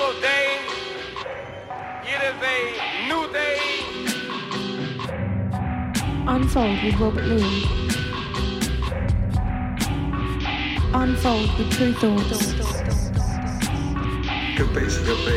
[0.00, 0.58] beautiful day.
[2.04, 3.58] It is a new day.
[6.26, 7.64] Unfold with Robert Lee.
[10.94, 12.54] Unfold with Tru Thoughts.
[14.56, 15.36] Capé, capé.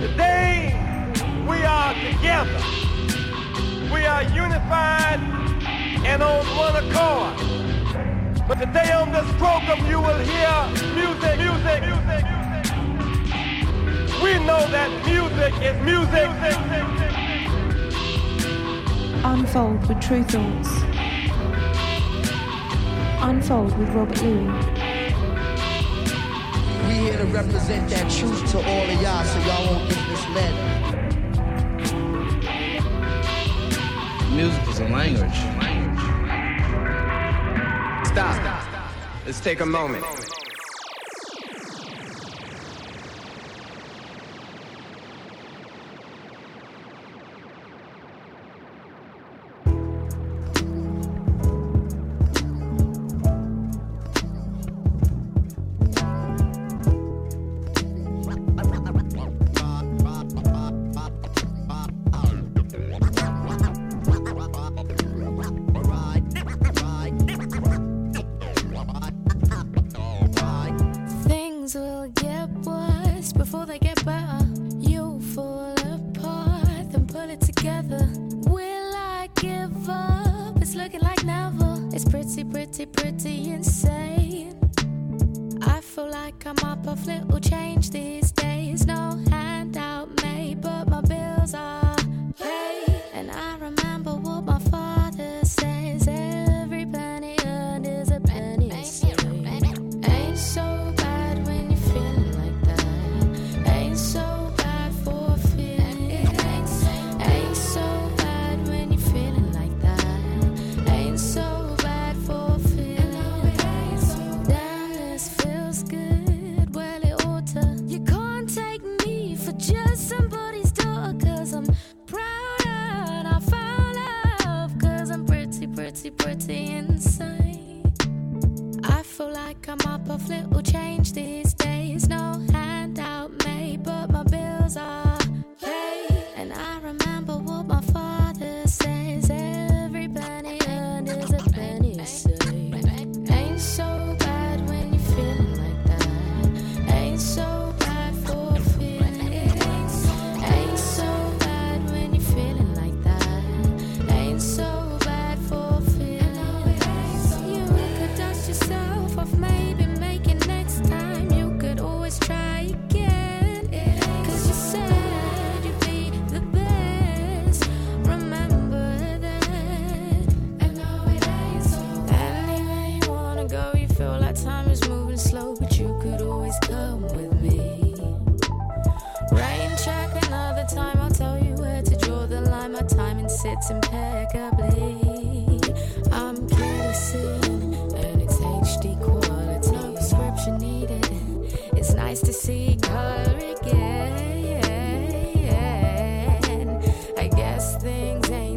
[0.00, 0.56] Today
[1.48, 2.62] we are together.
[3.92, 5.20] We are unified
[6.04, 7.47] and on one accord.
[8.48, 12.72] But today on this program, you will hear music, music, music, music.
[14.22, 16.28] We know that music is music.
[19.22, 20.70] Unfold with Tru Thoughts.
[23.20, 24.64] Unfold with Robert Luis.
[26.86, 30.54] We here to represent that truth to all of y'all so y'all won't get misled.
[34.32, 35.57] Music is a language
[38.18, 38.64] stop.
[39.26, 40.04] Let's take a moment.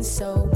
[0.03, 0.50] so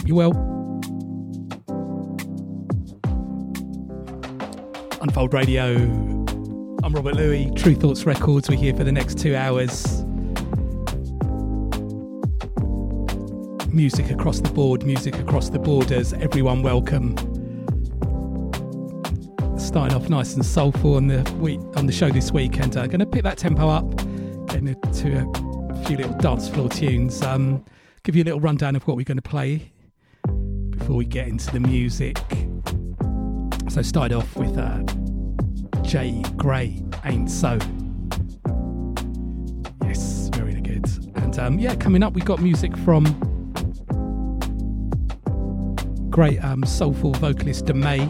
[0.00, 0.32] Hope you're well.
[5.02, 5.74] Unfold Radio.
[6.82, 8.48] I'm Robert Luis, Tru Thoughts Records.
[8.48, 10.02] We're here for the next two hours.
[13.74, 16.14] Music across the board, music across the borders.
[16.14, 17.14] Everyone welcome.
[19.58, 22.86] Starting off nice and soulful on the week on the show this week, and uh,
[22.86, 23.94] going to pick that tempo up,
[24.46, 27.20] getting into a few little dance floor tunes.
[27.20, 27.62] Um,
[28.02, 29.70] give you a little rundown of what we're going to play
[30.90, 32.18] before we get into the music.
[33.68, 34.82] So start off with uh,
[35.82, 37.60] Jay Gray, Ain't So.
[39.84, 40.84] Yes, very good.
[41.14, 43.04] And um, yeah, coming up, we got music from
[46.10, 48.00] great um, soulful vocalist May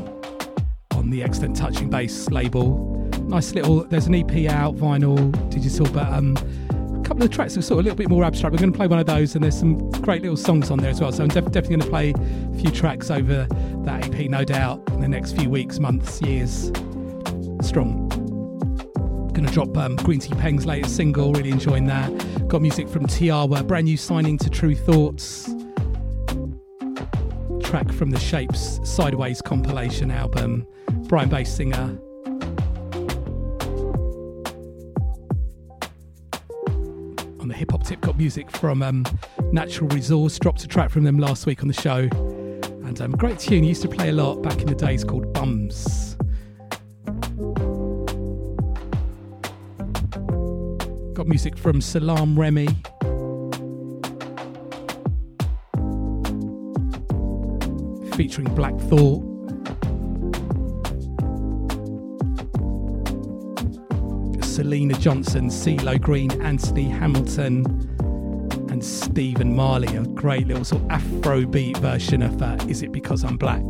[0.93, 3.07] on the Excellent Touching Bass label.
[3.25, 6.35] Nice little, there's an EP out, vinyl, digital, but um,
[7.11, 8.53] couple of tracks are sort of a little bit more abstract.
[8.53, 10.91] We're going to play one of those, and there's some great little songs on there
[10.91, 11.11] as well.
[11.11, 13.49] So I'm def- definitely going to play a few tracks over
[13.83, 16.71] that EP, no doubt, in the next few weeks, months, years.
[17.63, 18.11] Strong.
[19.35, 22.13] Going to drop um, Green Tea Peng's latest single, really enjoying that.
[22.47, 25.53] Got music from Tiawa, brand new signing to Tru Thoughts
[27.65, 30.65] track from the Shapes Sideways compilation album,
[31.09, 32.01] Brian Bass singer.
[37.61, 39.05] Hip hop tip, got music from um,
[39.53, 42.09] Natural Resource, dropped a track from them last week on the show.
[42.87, 46.17] And um, great tune, used to play a lot back in the days called Bums.
[51.13, 52.67] Got music from Salaam Remi.
[58.17, 59.30] featuring Black Thought.
[64.61, 67.65] Syleena Johnson, CeeLo Green, Anthony Hamilton,
[68.69, 69.89] and Stephen Marley.
[69.97, 73.63] A great little sort of Afro beat version of uh, Is It Because I'm Black?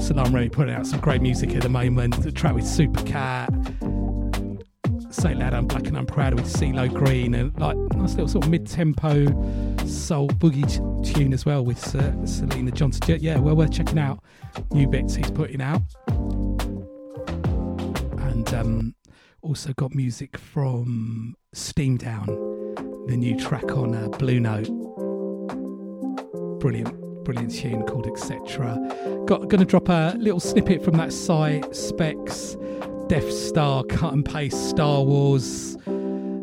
[0.00, 2.22] Salaam Remi putting out some great music at the moment.
[2.22, 3.50] The track with Supercat,
[5.10, 8.44] Say Loud I'm Black and I'm Proud with CeeLo Green and like nice little sort
[8.44, 9.24] of mid-tempo
[9.86, 13.18] soul boogie t- tune as well with uh, Syleena Johnson.
[13.20, 14.22] Yeah, well worth checking out.
[14.70, 15.80] New bits he's putting out.
[18.18, 18.94] And um,
[19.40, 22.26] also got music from Steam Down,
[23.06, 24.68] the new track on uh, Blue Note.
[26.60, 29.24] Brilliant, brilliant tune called Etc.
[29.26, 32.56] Got going to drop a little snippet from that site Specs
[33.08, 35.78] Death Star cut and paste Star Wars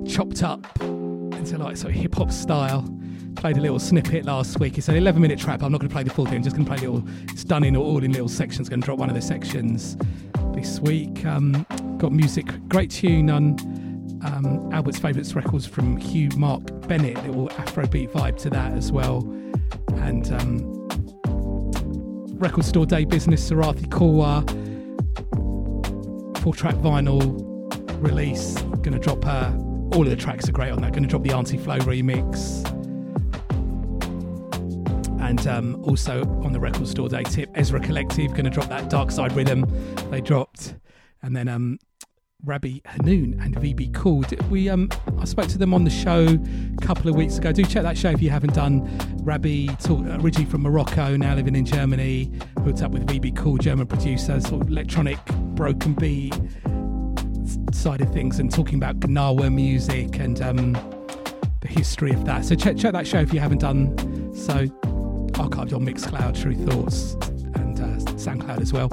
[0.08, 2.84] chopped up into like sort of hip hop style.
[3.36, 4.80] Played a little snippet last week.
[4.80, 5.62] It's an 11 minute track.
[5.62, 6.38] I'm not going to play the full thing.
[6.38, 7.08] I'm just going to play little.
[7.26, 8.68] It's done in all in little sections.
[8.68, 9.96] Going to drop one of the sections
[10.56, 11.24] this week.
[11.24, 11.68] Um,
[12.00, 13.60] got music, great tune on
[14.26, 17.24] um, Albert's favourites records from Hugh Mark Bennett.
[17.28, 19.20] Little Afrobeat vibe to that as well.
[19.98, 20.88] And um,
[22.40, 24.65] record store day business Sarathy Korwar
[26.46, 27.20] four track vinyl
[28.04, 28.54] release.
[28.84, 29.52] Gonna drop her.
[29.94, 30.94] All of the tracks are great on that.
[30.94, 32.64] Gonna drop the Auntie Flo remix.
[35.20, 39.10] And um, also on the record store day tip, Ezra Collective gonna drop that Dark
[39.10, 39.66] Side rhythm
[40.12, 40.76] they dropped.
[41.24, 41.80] And then um,
[42.44, 44.24] Rabbi Hanoun and VB Cool.
[44.50, 44.90] We um,
[45.20, 47.52] I spoke to them on the show a couple of weeks ago.
[47.52, 48.88] Do check that show if you haven't done.
[49.24, 52.32] Rabbi, talk, originally from Morocco, now living in Germany,
[52.64, 55.18] hooked up with VB Cool, German producer, sort of electronic
[55.56, 56.36] broken beat
[57.72, 60.74] side of things, and talking about Gnawa music and um,
[61.62, 62.46] the history of that.
[62.46, 63.98] So check check that show if you haven't done.
[64.36, 64.68] So
[65.34, 67.14] archived on Mixcloud, Tru Thoughts,
[67.56, 68.90] and uh, SoundCloud as well.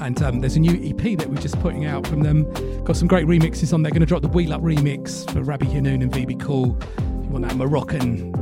[0.00, 2.50] And um, there's a new EP that we're just putting out from them.
[2.84, 3.90] Got some great remixes on there.
[3.90, 6.76] Going to drop the Wheel Up remix for Rabbi Hanoun and VB Cool.
[6.80, 8.32] If you want that Moroccan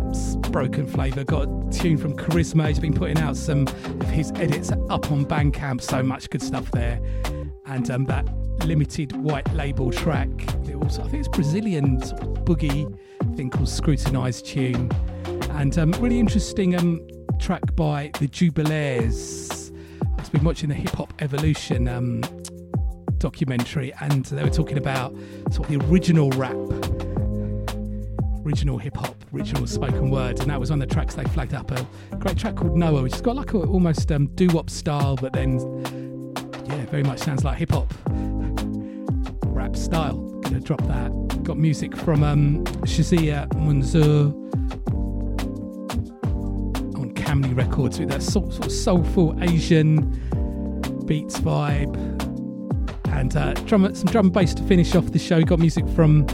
[0.53, 1.25] broken flavour.
[1.25, 2.69] Got a tune from Charisma.
[2.69, 5.81] He's been putting out some of his edits up on Bandcamp.
[5.81, 7.01] So much good stuff there.
[7.67, 8.29] And um, that
[8.65, 10.29] limited white label track.
[10.83, 12.01] Also, I think it's Brazilian
[12.45, 12.99] boogie
[13.37, 14.91] thing called Scrutinized Tune.
[15.53, 17.01] And um, really interesting um,
[17.39, 19.62] track by the Jubalaires
[20.33, 22.23] been watching the Hip Hop Evolution um,
[23.19, 25.15] documentary, and they were talking about
[25.51, 26.57] sort of the original rap,
[28.45, 31.71] original hip hop, original spoken word, and that was on the tracks they flagged up.
[31.71, 31.87] A
[32.17, 35.35] great track called Noah, which has got like a almost um, doo wop style, but
[35.35, 35.59] then
[36.65, 37.93] yeah, very much sounds like hip hop
[39.45, 40.17] rap style.
[40.41, 41.43] Gonna drop that.
[41.45, 44.42] Got music from um, Shazia Munzur
[47.33, 49.97] Family Records with that sort, sort of soulful Asian
[51.07, 51.97] beats vibe.
[53.09, 55.43] And uh, drum, some drum and bass to finish off the show.
[55.43, 56.27] Got music from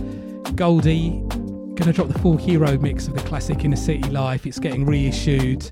[0.56, 1.22] Goldie.
[1.76, 4.44] Gonna drop the full hero mix of the classic Inner City Life.
[4.44, 5.70] It's getting reissued,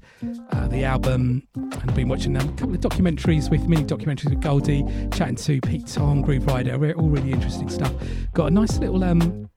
[0.53, 1.43] uh, the album.
[1.57, 5.61] And I've been watching a couple of documentaries with mini documentaries with Goldie, chatting to
[5.63, 6.97] Pete Tong, Grooverider.
[6.97, 7.93] All really interesting stuff.
[8.33, 9.51] Got a nice little um,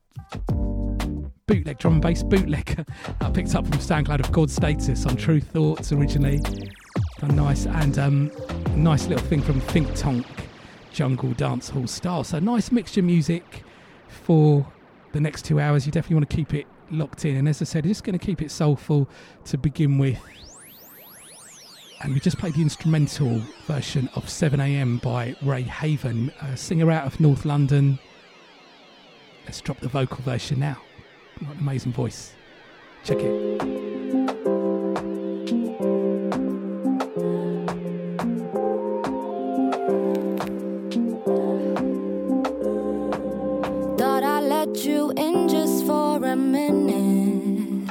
[1.49, 2.85] bootleg drum and bass bootleg
[3.21, 6.39] I picked up from SoundCloud of God Status on Tru Thoughts originally.
[7.23, 8.31] A nice and um,
[8.75, 10.27] nice little thing from Think Tonk
[10.91, 12.23] Jungle Dance Hall style.
[12.23, 13.63] So nice mixture music
[14.09, 14.63] for
[15.11, 15.87] the next two hours.
[15.87, 17.35] You definitely want to keep it locked in.
[17.35, 19.09] And as I said, just going to keep it soulful
[19.45, 20.21] to begin with.
[22.01, 27.07] And we just played the instrumental version of 7am by Ray Haven, a singer out
[27.07, 27.97] of North London.
[29.45, 30.77] Let's drop the vocal version now.
[31.39, 32.33] What an amazing voice.
[33.05, 33.59] Check it.
[43.97, 47.89] Thought I let you in just for a minute.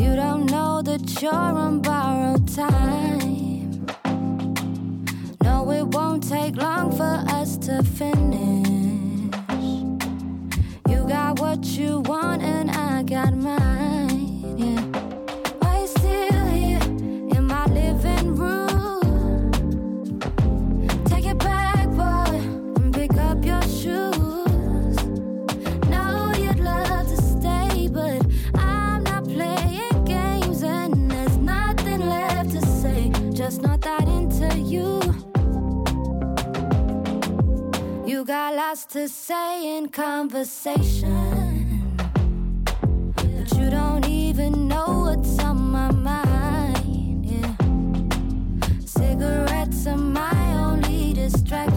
[0.00, 3.86] You don't know that you're on borrowed time.
[5.44, 8.63] No, it won't take long for us to finish.
[11.36, 14.58] What you want, and I got mine.
[14.58, 14.80] Yeah.
[15.60, 16.82] Why you still here
[17.36, 19.40] in my living room?
[21.06, 22.36] Take it back, boy,
[22.76, 24.96] and pick up your shoes.
[25.88, 28.24] Know you'd love to stay, but
[28.54, 33.10] I'm not playing games, and there's nothing left to say.
[33.32, 35.00] Just not that into you.
[38.06, 41.13] You got lots to say in conversation,
[51.24, 51.73] only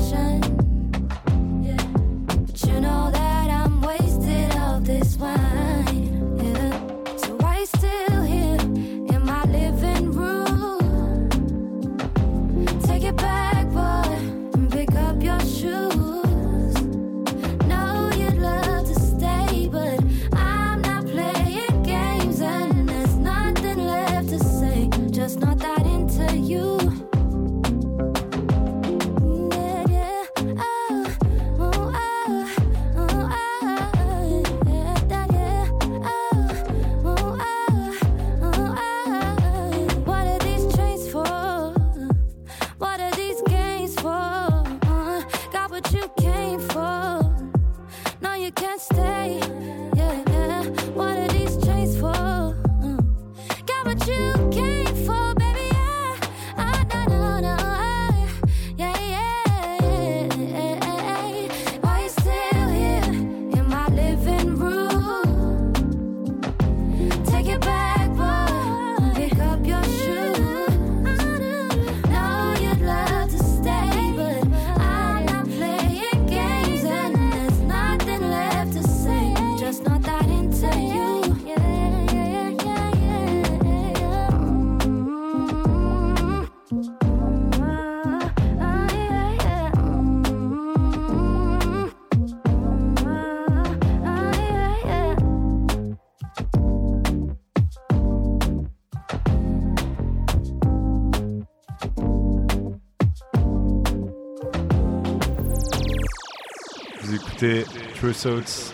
[108.10, 108.74] écoutez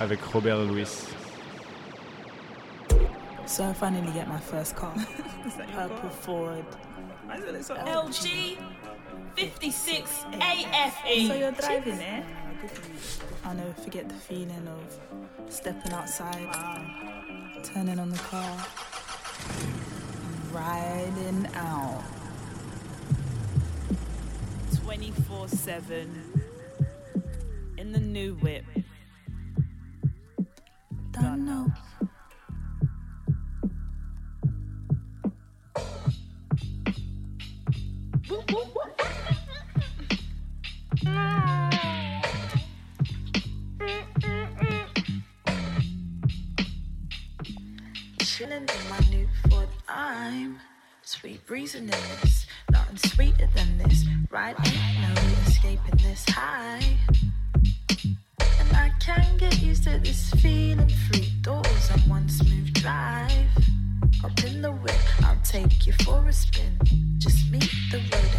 [0.00, 1.06] avec Robert Luis.
[3.46, 4.94] So I finally get my first car.
[5.74, 6.64] Purple Ford.
[7.28, 8.58] LG
[9.36, 11.28] 56 AFE.
[11.28, 12.24] So you're driving it?
[13.44, 16.48] I'll never forget the feeling of stepping outside,
[17.62, 18.66] turning on the car,
[19.60, 22.02] and riding out.
[24.84, 26.27] 24 7
[27.88, 28.64] in the new whip.
[31.12, 31.72] Don't know.
[48.18, 50.58] Chilling in my new Ford, I'm
[51.02, 52.46] sweet breezing this.
[52.70, 54.04] Nothing sweeter than this.
[54.30, 57.27] Right, ain't no escaping this high
[60.02, 60.90] this feeling.
[61.42, 63.32] Doors one smooth drive.
[64.24, 66.78] Up in the whip, I'll take you for a spin.
[67.18, 68.37] Just meet the road.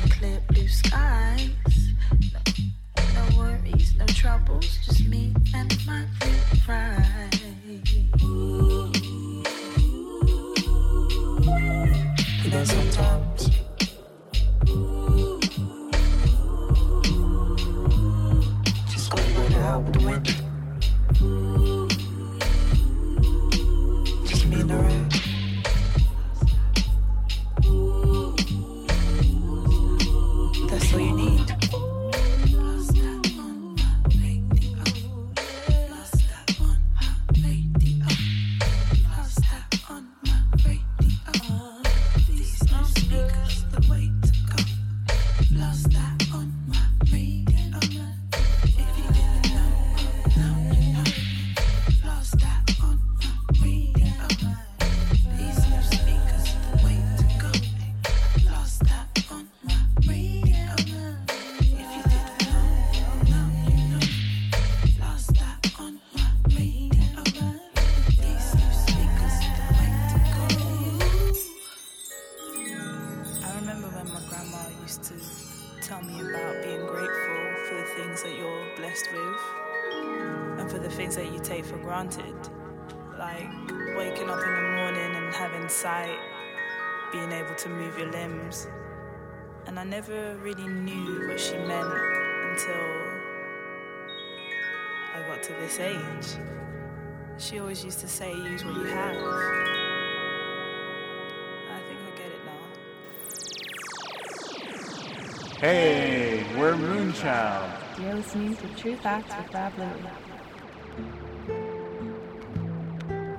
[107.19, 107.69] Child.
[108.01, 109.87] You're listening to True Facts with Rob Louie.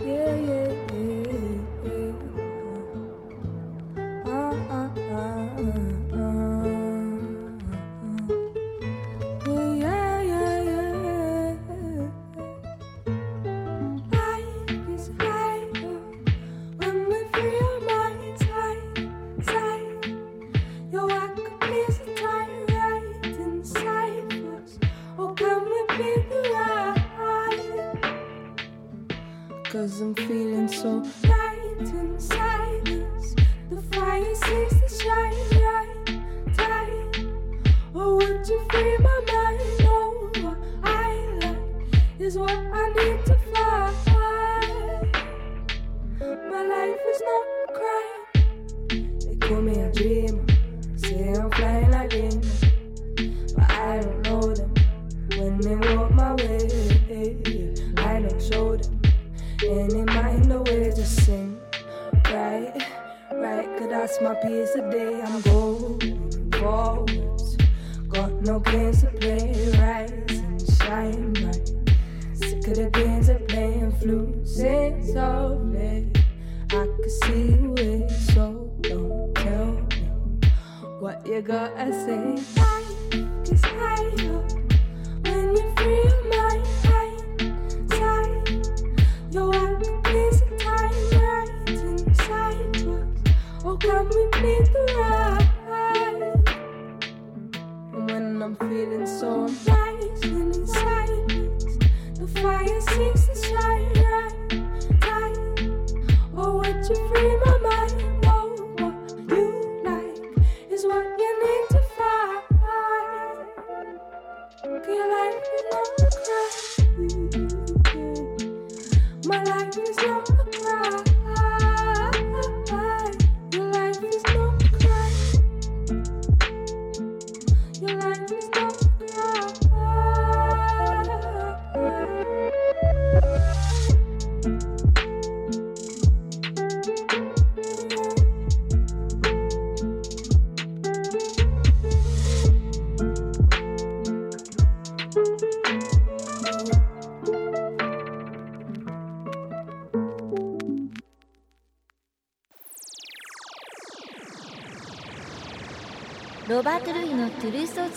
[0.07, 0.69] Yeah, yeah.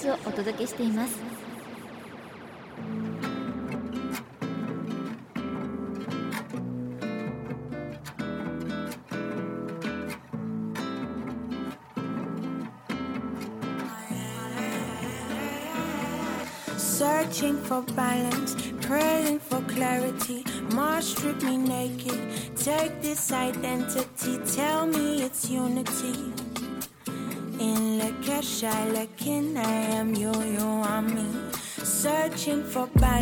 [0.04, 1.18] 話をお届けしています
[16.78, 18.32] 「Searching for balance」
[32.74, 33.13] for back.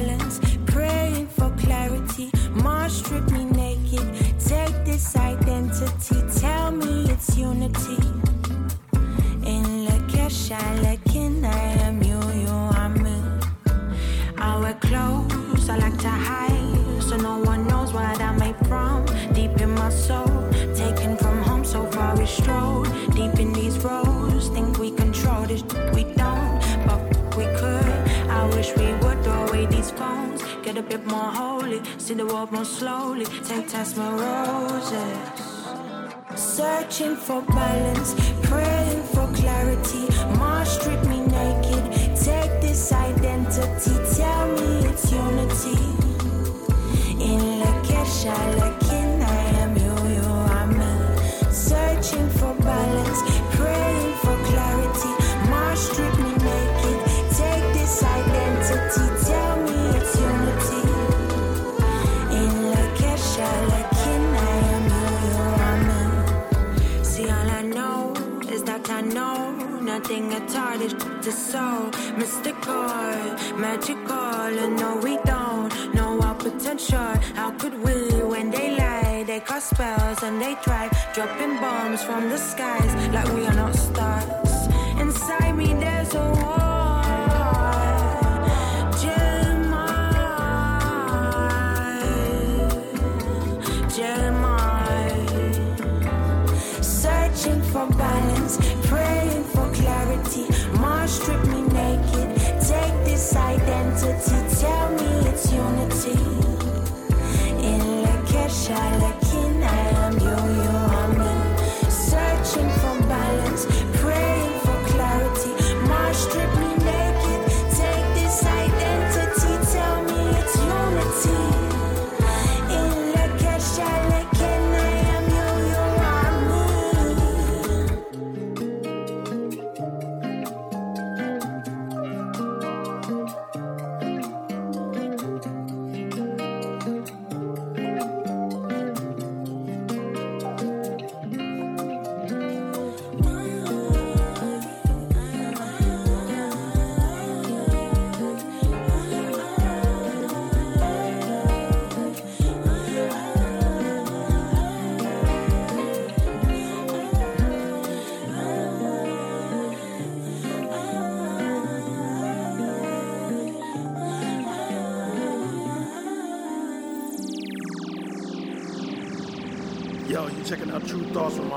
[37.21, 37.60] for my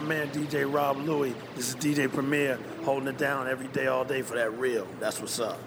[0.05, 1.35] man DJ Rob Louie.
[1.57, 4.87] This is DJ Premier holding it down every day, all day for that real.
[5.01, 5.59] That's what's up.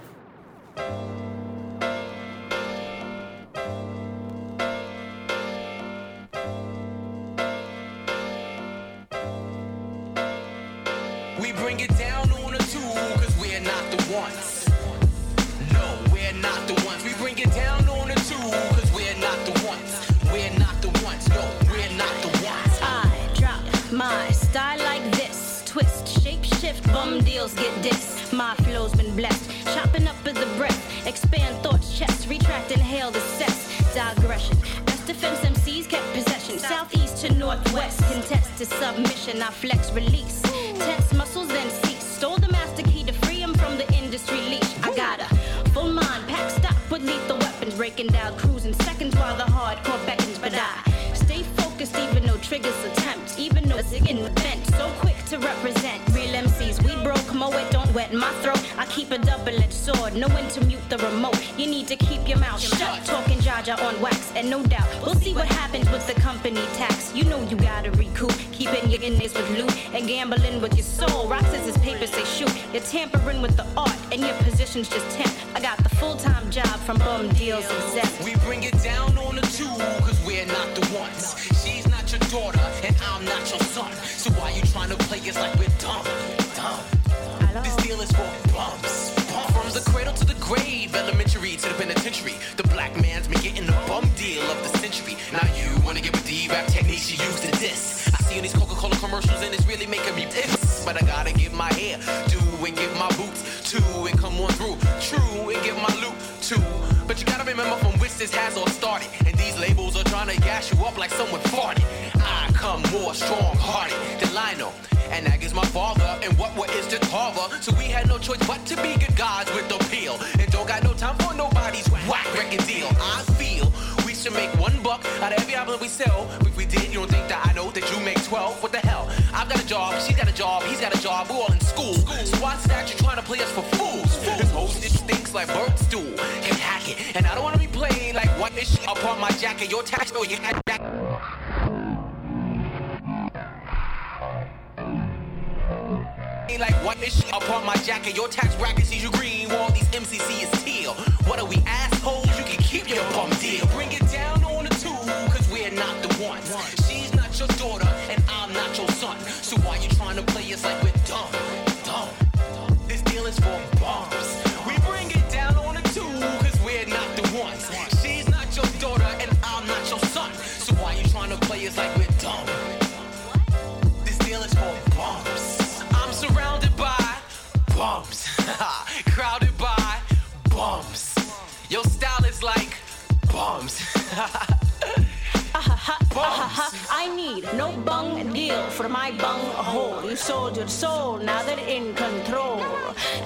[187.55, 190.03] No bung deal for my bung hole.
[190.10, 192.62] You sold your soul, now that in control.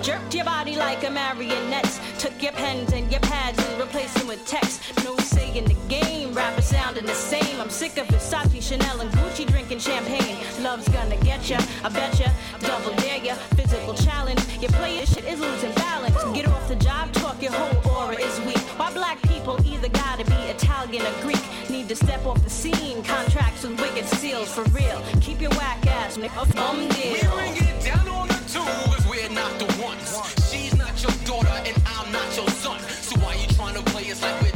[0.01, 1.99] Jerked your body like a marionette.
[2.19, 4.81] Took your pens and your pads and replaced them with text.
[5.03, 7.59] No say in the game, rappers sounding the same.
[7.59, 10.37] I'm sick of Versace, Chanel, and Gucci drinking champagne.
[10.61, 12.27] Love's gonna get ya, I bet ya.
[12.59, 14.41] Double dare ya, physical challenge.
[14.61, 16.15] Your player shit is losing balance.
[16.35, 18.63] Get off the job talk, your whole aura is weak.
[18.77, 20.25] Why black people either gotta
[20.95, 23.03] and a Greek need to step off the scene.
[23.03, 25.01] Contracts with wicked seals for real.
[25.21, 27.13] Keep your whack ass nigga Bum deal.
[27.13, 30.17] We bring it down on the two, cause we're not the ones.
[30.49, 32.79] She's not your daughter and I'm not your son.
[32.79, 34.50] So why you trying to play us like we're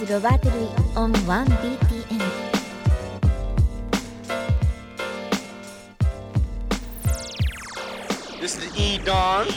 [0.00, 2.18] Robert Luis on 1BTN.
[8.40, 9.48] This is E Don.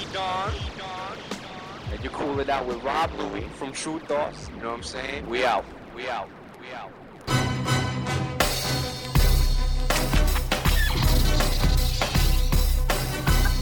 [1.91, 4.49] And you're cool it out with Rob Louie from Tru Thoughts.
[4.49, 5.29] You know what I'm saying?
[5.29, 5.63] We out.
[5.95, 6.27] We out.
[6.59, 6.91] We out.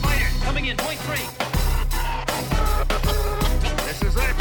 [0.00, 1.26] Fighters coming in point three.
[3.84, 4.36] This is it.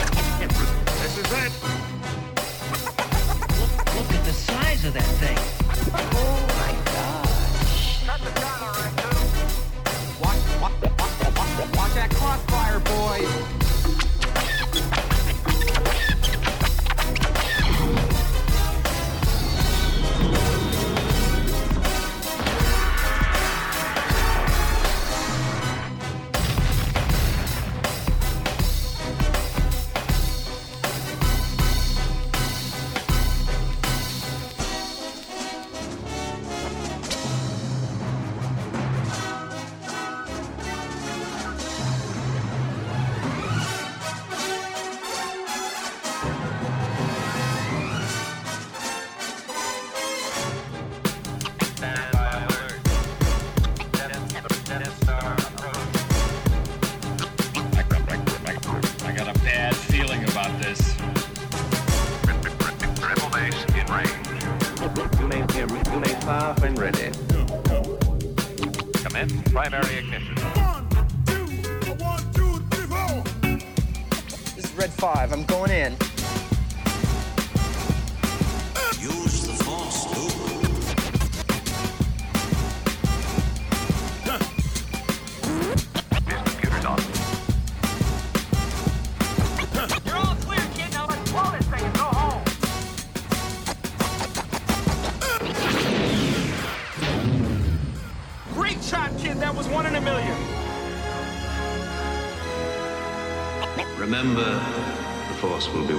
[1.01, 1.88] This is it
[4.79, 5.37] size of that thing.
[6.13, 6.71] Oh my
[11.75, 13.58] Watch, that crossfire, boys.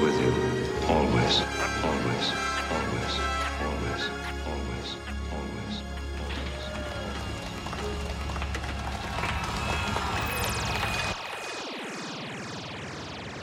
[0.03, 0.33] With you.
[0.89, 1.43] Always.
[1.85, 2.27] Always.
[2.73, 3.15] Always.
[3.67, 4.03] Always.
[4.49, 4.89] Always.
[5.37, 5.75] Always.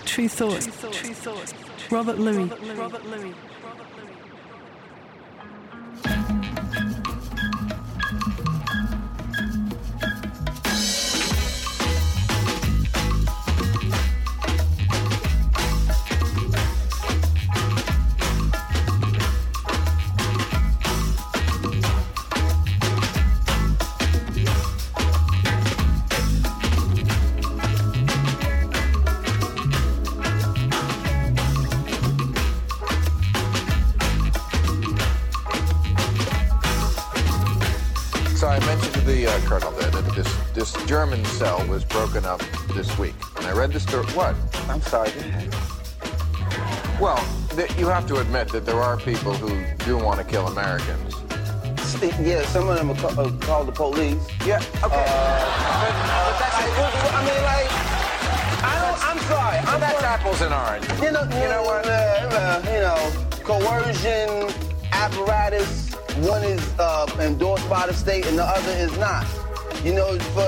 [0.05, 0.65] Tru Thoughts.
[0.97, 1.53] Tru Thoughts.
[1.91, 2.51] Robert Luis.
[2.75, 3.35] Robert Luis.
[44.17, 44.35] What?
[44.67, 45.11] I'm sorry.
[46.99, 47.23] Well,
[47.77, 51.13] you have to admit that there are people who do want to kill Americans.
[52.19, 54.17] Yeah, some of them are, ca- are called the police.
[54.43, 54.81] Yeah, okay.
[54.81, 54.89] but,
[56.39, 57.69] that's I, mean, like,
[58.65, 59.57] I don't, I'm sorry.
[59.59, 60.99] I'm that's for- apples and oranges.
[60.99, 61.85] You know, you know what?
[61.85, 64.49] Uh, uh, you know, coercion
[64.93, 65.93] apparatus.
[66.25, 69.27] One is uh, endorsed by the state, and the other is not.
[69.87, 70.41] You know, for,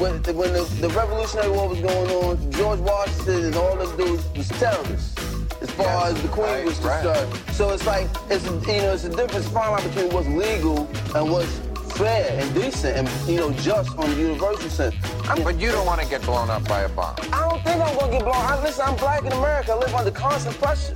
[0.00, 4.22] when, when the, the Revolutionary War was going on, George Washington and all them dudes
[4.36, 5.16] was terrorists.
[5.62, 7.02] As far as the Queen right, was right.
[7.02, 10.80] concerned, so it's like it's you know it's a difference fine line between what's legal
[11.14, 11.58] and what's
[11.96, 14.94] fair and decent and you know just on the universal sense.
[15.24, 17.16] I'm, But you don't want to get blown up by a bomb.
[17.32, 18.34] I don't think I'm gonna get blown.
[18.34, 19.72] I, listen, I'm black in America.
[19.72, 20.92] I live under constant pressure.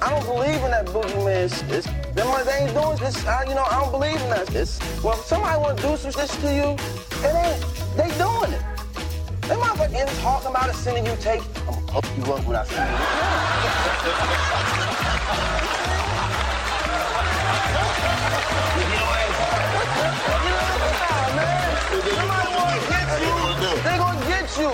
[0.00, 2.14] I don't believe in that boogeyman shit.
[2.14, 3.26] Them ones they ain't doing this.
[3.26, 4.54] I, you know, I don't believe in that.
[4.54, 7.60] It's, well, if somebody want to do some shit to you, it ain't.
[7.96, 8.62] They doing it.
[9.42, 11.42] They motherfuckers ain't talking about it, sending you tape.
[11.68, 12.80] I'm gonna hook you up when I see you.
[18.80, 19.20] you know what?
[19.20, 19.44] You know
[23.44, 23.84] what?
[23.84, 24.70] They gonna get you.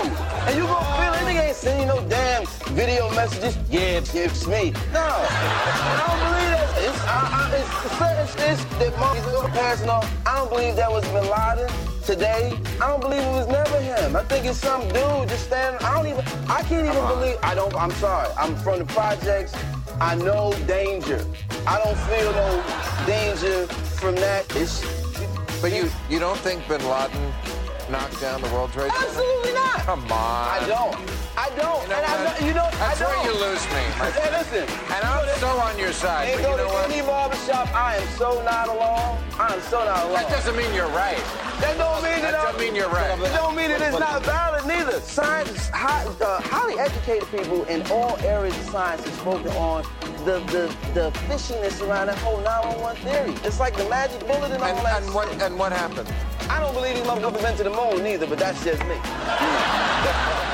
[0.47, 1.23] And you gonna feel it.
[1.25, 3.57] They ain't sending no damn video messages.
[3.69, 4.13] Yeah, it's
[4.47, 4.71] me.
[4.93, 5.03] No.
[5.03, 6.67] I don't believe that.
[6.85, 7.71] It's, I, I, it's,
[8.35, 10.07] it's, it's that monkeys are passing off.
[10.25, 12.57] I don't believe that was Bin Laden today.
[12.81, 14.15] I don't believe it was never him.
[14.15, 15.85] I think it's some dude just standing.
[15.85, 18.29] I don't even, I can't even believe, I don't, I'm sorry.
[18.37, 19.53] I'm from the projects.
[19.99, 21.25] I know danger.
[21.67, 22.63] I don't feel no
[23.05, 23.67] danger
[23.99, 24.45] from that.
[24.55, 24.81] It's,
[25.61, 27.33] But you you don't think Bin Laden
[27.91, 29.07] knocked down the World Trade Center?
[29.07, 29.79] Absolutely not.
[29.79, 30.61] Come on.
[30.61, 31.26] I don't.
[31.37, 31.83] I don't.
[31.83, 33.13] You know and I know, you know, That's I don't.
[33.13, 33.83] where you lose me.
[34.01, 34.65] Hey, listen.
[34.91, 36.33] And I'm so on your side.
[36.33, 36.89] But go you know to what?
[36.91, 37.67] any barbershop.
[37.75, 39.21] I am so not alone.
[39.39, 40.13] I am so not alone.
[40.15, 41.21] That doesn't mean you're right.
[41.61, 43.13] That don't mean that, That don't mean you're right.
[43.19, 44.99] It don't mean that it's not valid neither.
[45.01, 49.83] Science, high, uh, highly educated people in all areas of science have spoken on
[50.25, 53.33] the the the fishiness around that whole 911 theory.
[53.45, 55.03] It's like the magic bullet and all And, that.
[55.03, 56.11] and what and what happened?
[56.49, 58.95] I don't believe these motherfuckers been to the moon neither, but that's just me.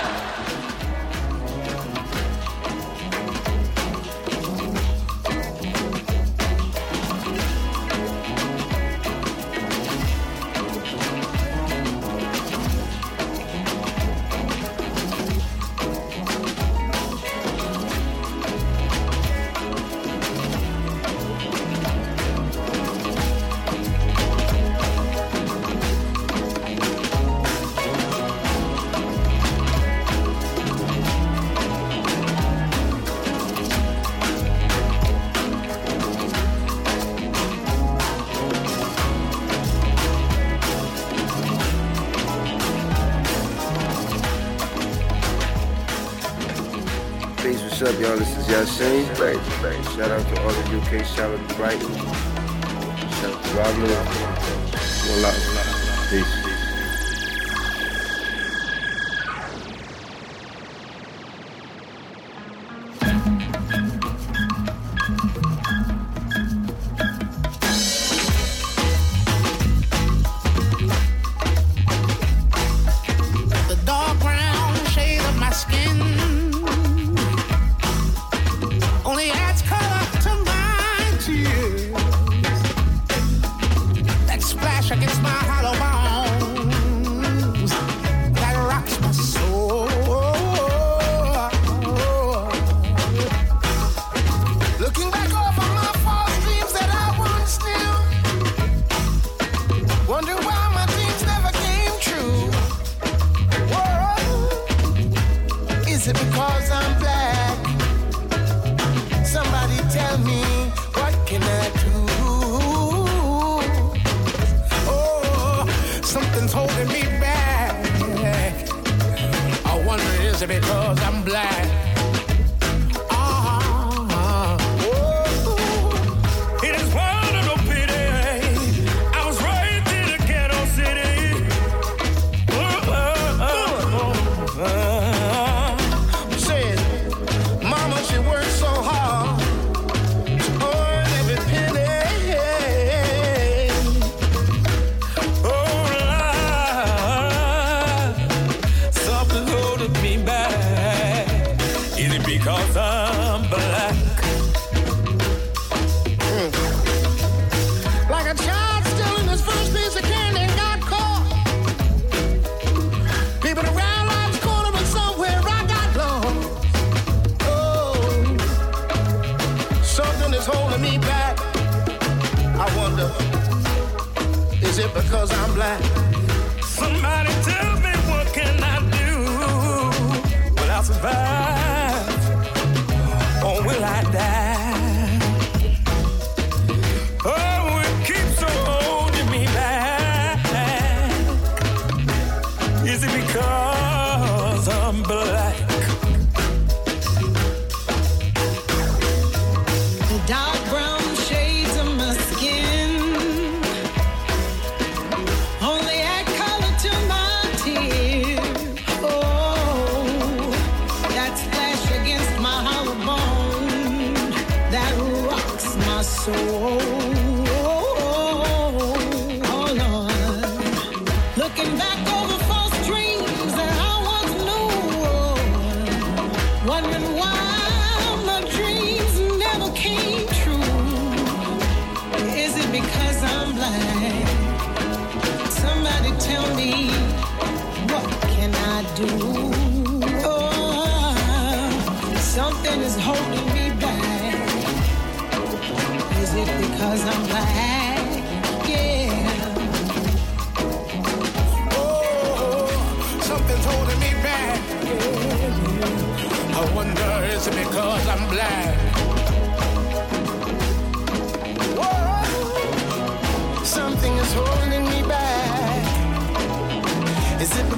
[47.87, 48.17] up, y'all?
[48.17, 49.15] This is Yasiin.
[49.95, 51.93] Shout out to all the UK, shout out to Brighton.
[51.95, 55.09] Shout out to Rob Luis.
[55.09, 56.09] One love.
[56.09, 56.42] Peace.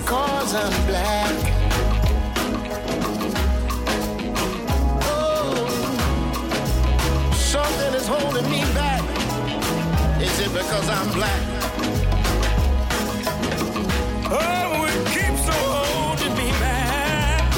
[0.05, 1.35] Because I'm black?
[5.01, 5.65] Oh,
[7.33, 9.01] something is holding me back.
[10.21, 11.41] Is it because I'm black?
[14.29, 17.55] Oh, it keeps on holding me back.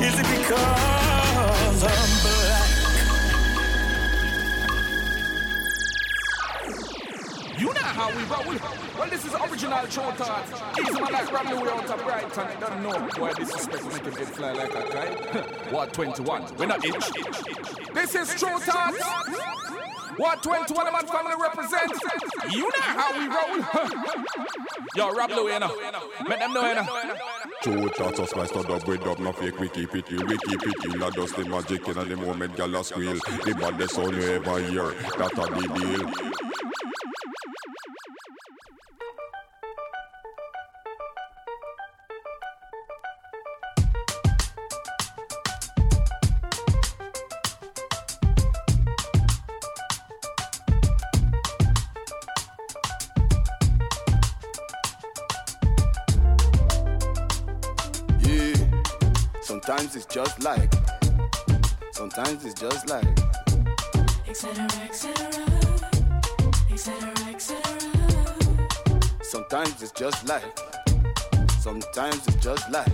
[0.00, 2.70] Is it because I'm black?
[7.58, 8.63] You know how we roll.
[9.14, 10.60] This is original show thoughts.
[10.76, 12.46] Easy man like Ramley way out of Brighton.
[12.48, 15.70] I don't know why disrespect make him fly like a kite.
[15.72, 16.56] What 21?
[16.58, 17.10] We're not itch.
[17.94, 18.98] This is Tru Thoughts.
[20.16, 22.00] What 21 man family represents.
[22.50, 24.24] You know how we roll.
[24.96, 25.76] Yo, Rob Louie, you know.
[26.28, 27.16] Make them know, you know.
[27.62, 30.60] True thoughts my stud up with up, no fake, we keep it real, we keep
[30.60, 30.98] it real.
[30.98, 33.14] Not just the magic in the moment, gal a squeal.
[33.14, 36.34] The baddest sound you ever hear, that a the deal.
[59.84, 60.72] Sometimes it's just like,
[61.92, 63.06] sometimes it's just like.
[64.26, 64.64] Etc.
[64.82, 65.12] Etc.
[66.72, 67.12] Etc.
[67.28, 67.56] Etc.
[69.22, 70.58] Sometimes it's just like,
[71.60, 72.86] sometimes it's just like.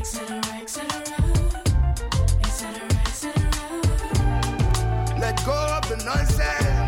[0.00, 0.40] Etc.
[0.60, 0.84] Etc.
[2.40, 2.82] Etc.
[3.06, 3.32] Etc.
[5.20, 6.79] Let go of the nonsense,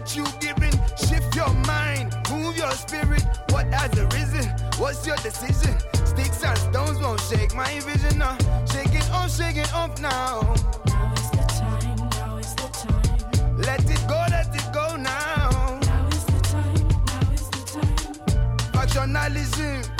[0.00, 0.72] what you giving?
[0.96, 3.22] Shift your mind, move your spirit.
[3.50, 4.46] What has arisen?
[4.78, 5.78] What's your decision?
[6.06, 8.36] Sticks and stones won't shake my vision now.
[8.72, 10.54] Shake it off, shake it off now.
[10.86, 11.96] Now is the time.
[11.96, 13.58] Now is the time.
[13.58, 15.78] Let it go, let it go now.
[15.82, 18.56] Now is the time, now is the time.
[18.72, 19.99] Factionalism.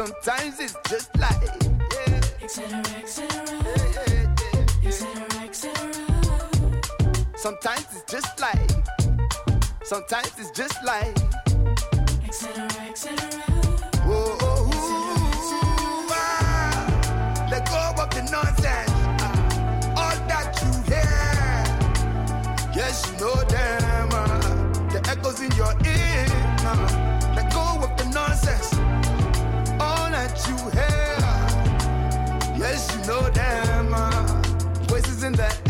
[0.00, 1.42] Sometimes it's just like.
[1.92, 2.20] Yeah.
[2.42, 2.82] Etc.
[3.02, 3.28] Etc.
[7.36, 8.70] Sometimes it's just like.
[9.84, 11.14] Sometimes it's just like.
[12.26, 12.64] Etc.
[12.88, 13.14] Etc.
[14.06, 17.48] Whoa, oh, ooh, ah.
[17.50, 18.90] Let go of the nonsense.
[19.20, 20.00] ah.
[20.00, 22.72] All that you hear.
[22.74, 24.08] Yes, you know them.
[24.12, 24.88] ah.
[24.92, 26.24] The echoes in your ear.
[26.64, 26.88] ah.
[27.36, 28.79] Let go of the nonsense.
[30.50, 31.18] You hear.
[32.58, 33.92] Yes, you know them.
[33.94, 34.42] ah.
[34.88, 35.69] Voices in the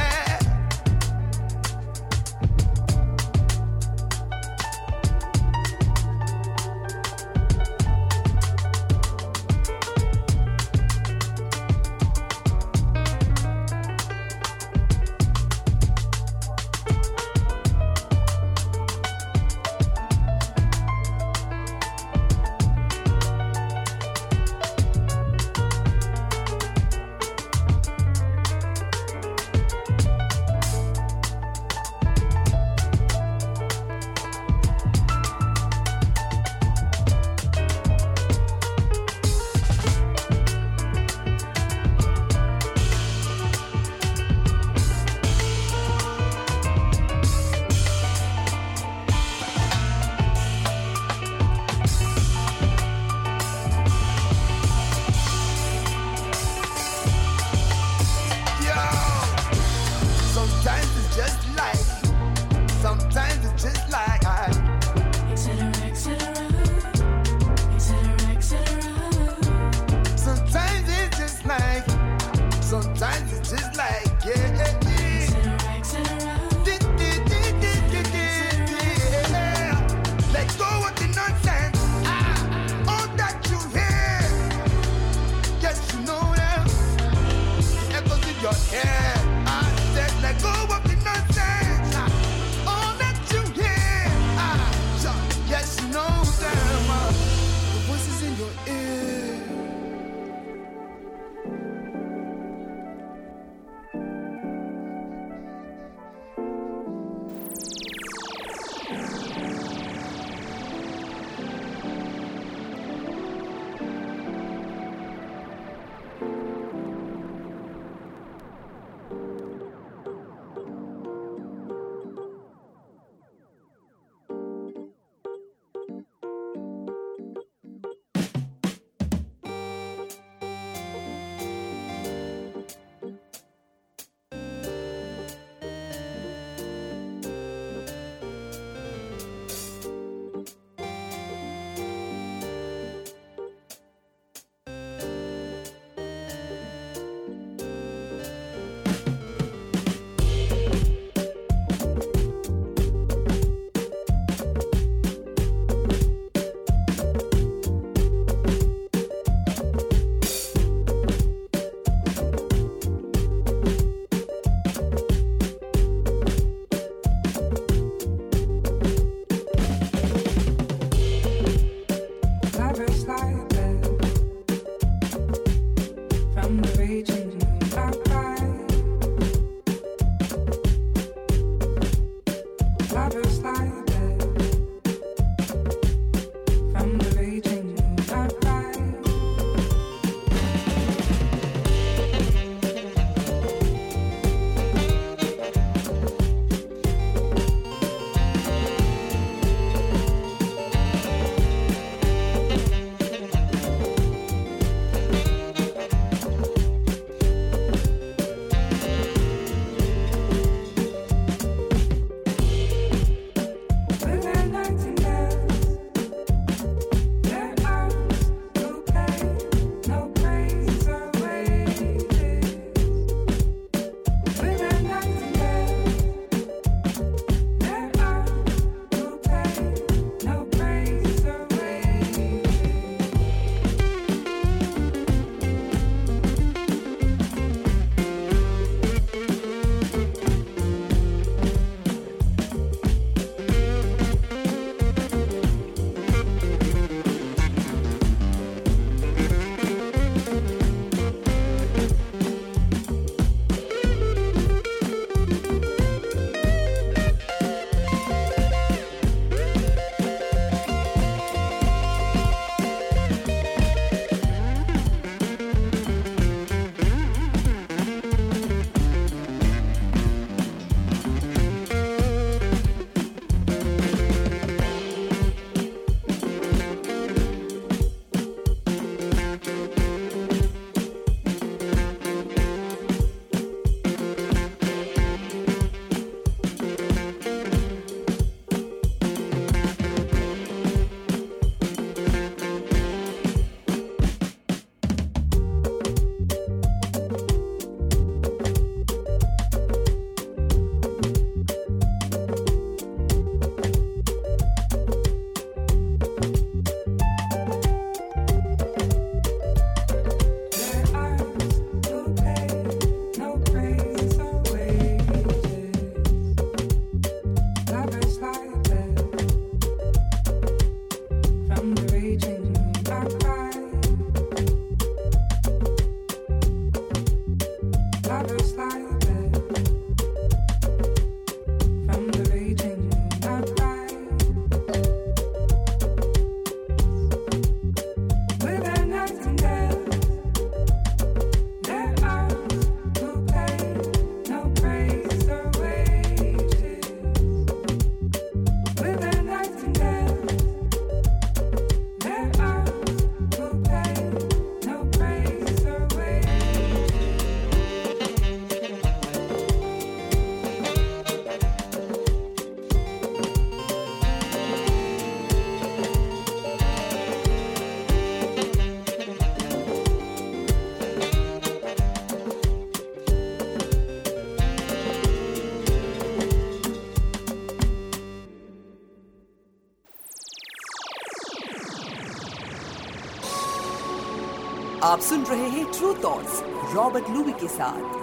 [384.90, 386.42] आप सुन रहे हैं true thoughts
[386.76, 387.94] Robert Louis के साथ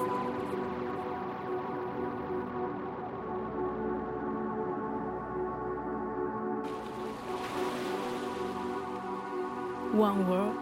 [9.94, 10.56] One world,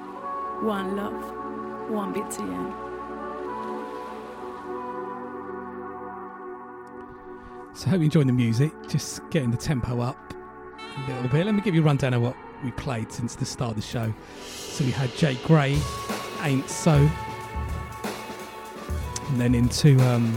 [0.69, 1.19] one love,
[1.89, 2.65] one BTN.
[7.75, 8.73] So I hope you enjoying the music.
[8.89, 10.35] Just getting the tempo up
[10.97, 11.47] a little bit.
[11.47, 13.83] Let me give you a rundown of what we played since the start of the
[13.83, 14.13] show.
[14.47, 15.79] So we had Jake Gray,
[16.46, 17.10] Ain't So,
[19.30, 20.32] and then into um,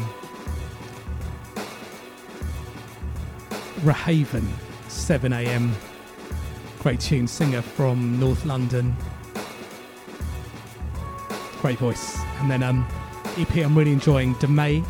[3.80, 4.48] Rahaven,
[4.88, 5.76] 7 a.m.
[6.78, 8.96] Great tune, singer from North London.
[11.60, 12.18] Great voice.
[12.40, 12.88] And then um,
[13.36, 14.82] EP I'm really enjoying, Demae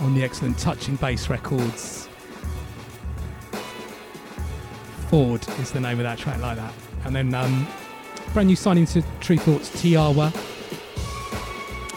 [0.00, 2.10] on the excellent Touching Bass Records.
[5.08, 6.74] Ford is the name of that track, like that.
[7.06, 7.66] And then um,
[8.32, 10.32] brand new signing to Tru Thoughts, Tiawa.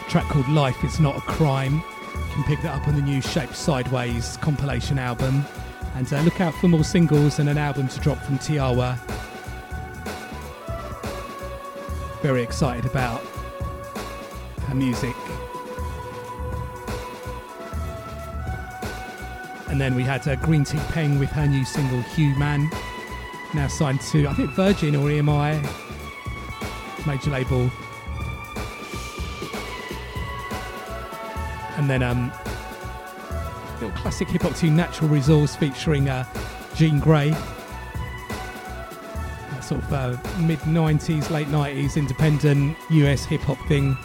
[0.09, 1.75] Track called Life Is Not a Crime.
[1.75, 5.45] You can pick that up on the new Shape Sideways compilation album.
[5.95, 8.99] And uh, look out for more singles and an album to drop from Tiawa.
[12.21, 13.21] Very excited about
[14.67, 15.15] her music.
[19.67, 22.69] And then we had uh, Green Tea Peng with her new single Human,
[23.53, 25.84] now signed to I think Virgin or EMI,
[27.05, 27.69] major label.
[31.77, 32.31] And then um,
[33.81, 36.25] little classic hip hop tune, Natural Resource, featuring uh,
[36.75, 37.35] Jean Grae.
[39.61, 43.97] Sort of uh, mid 90s, late 90s independent US hip hop thing.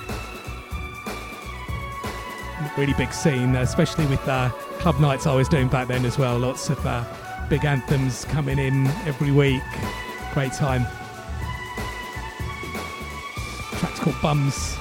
[2.76, 4.48] Really big scene, especially with uh,
[4.78, 6.38] club nights I was doing back then as well.
[6.38, 7.04] Lots of uh,
[7.48, 9.62] big anthems coming in every week.
[10.32, 10.86] Great time.
[14.00, 14.78] Called Bums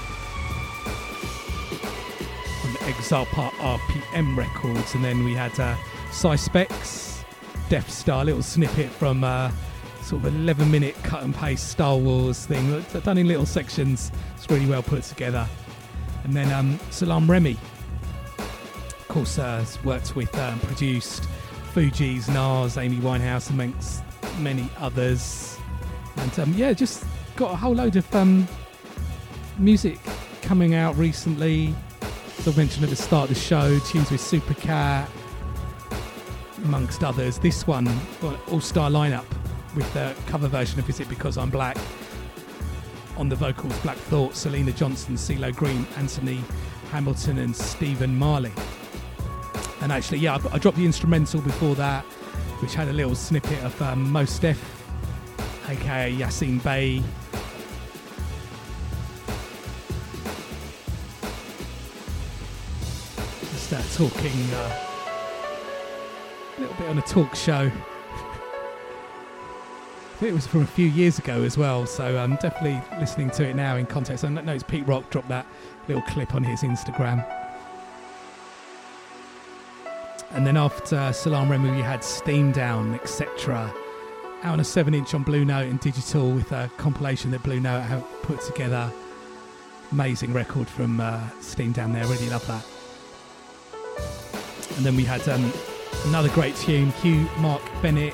[2.63, 5.76] on Exile Part RPM Records, and then we had uh,
[6.09, 7.26] Cy Specs,
[7.67, 9.51] Death Star, little snippet from uh,
[10.01, 14.09] sort of 11 minute cut and paste Star Wars thing, done in little sections.
[14.38, 15.45] It's really well put together.
[16.24, 17.57] And then um, Salaam Remi,
[18.38, 21.28] of course, uh, worked with uh, and produced
[21.74, 24.01] Fugees, Nas, Amy Winehouse, amongst
[24.39, 25.57] many others.
[26.15, 27.03] And um, yeah, just
[27.36, 28.47] got a whole load of um,
[29.60, 29.99] music
[30.41, 31.74] coming out recently.
[32.38, 35.07] As I mentioned at the start of the show, tunes with Supercat,
[36.64, 37.38] amongst others.
[37.39, 37.88] This one,
[38.49, 39.26] all star lineup
[39.76, 41.78] with the cover version of Is It Because I'm Black?
[43.18, 46.41] On the vocals, Black Thought, Syleena Johnson, CeeLo Green, Anthony
[46.91, 48.53] Hamilton, and Stephen Marley.
[49.82, 52.03] And actually, yeah, I, dropped the instrumental before that,
[52.62, 54.60] which had a little snippet of um, Mos Def,
[55.68, 57.03] aka Yasiin Bey.
[64.00, 64.86] Talking uh,
[66.58, 67.70] a little bit on a talk show.
[70.22, 73.58] It was from a few years ago as well, so I'm definitely listening to it
[73.58, 74.24] now in context.
[74.24, 75.45] I know it's Pete Rock dropped that
[75.89, 77.28] little clip on his Instagram.
[80.32, 83.70] And then after Salaam Remi, we had Steam Down, etc.
[84.43, 87.60] Out on a 7 inch on Blue Note and digital with a compilation that Blue
[87.60, 88.89] Note have put together.
[89.91, 92.66] Amazing record from uh, Steam Down there, really love that.
[94.80, 95.52] And then we had um,
[96.06, 98.14] another great tune, Hugh Mark Bennett.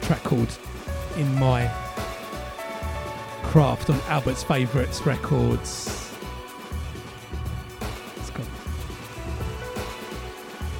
[0.00, 0.58] Track called
[1.16, 1.72] In My
[3.44, 6.12] Craft on Albert's Favourites Records.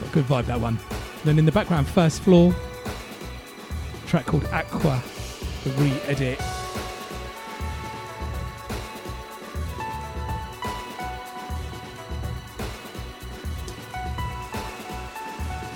[0.01, 0.81] Got a good vibe that one.
[1.23, 2.53] Then in the background, First Floor,
[4.11, 5.01] track called Aqua,
[5.63, 6.41] the re-edit.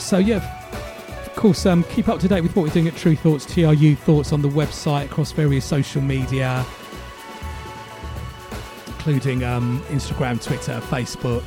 [0.01, 0.39] So yeah,
[1.25, 3.95] of course, um, keep up to date with what we're doing at Tru Thoughts, TRU
[3.95, 6.67] Thoughts on the website across various social media,
[8.89, 11.45] including um, Instagram, Twitter, Facebook,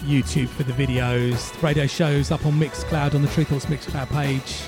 [0.00, 4.62] YouTube for the videos, radio shows up on Mixcloud on the Tru Thoughts Mixcloud page,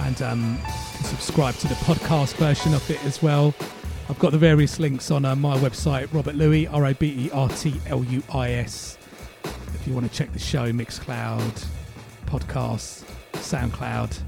[0.00, 0.58] and um,
[1.02, 3.54] subscribe to the podcast version of it as well.
[4.08, 7.30] I've got the various links on uh, my website, Robert Luis, R O B E
[7.32, 8.96] R T L U I S.
[9.44, 11.66] If you want to check the show, Mixcloud,
[12.26, 14.18] podcasts, SoundCloud,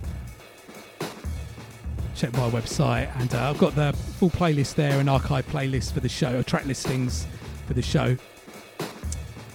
[2.15, 6.01] check my website, and uh, I've got the full playlist there, an archive playlist for
[6.01, 7.27] the show, track listings
[7.67, 8.17] for the show.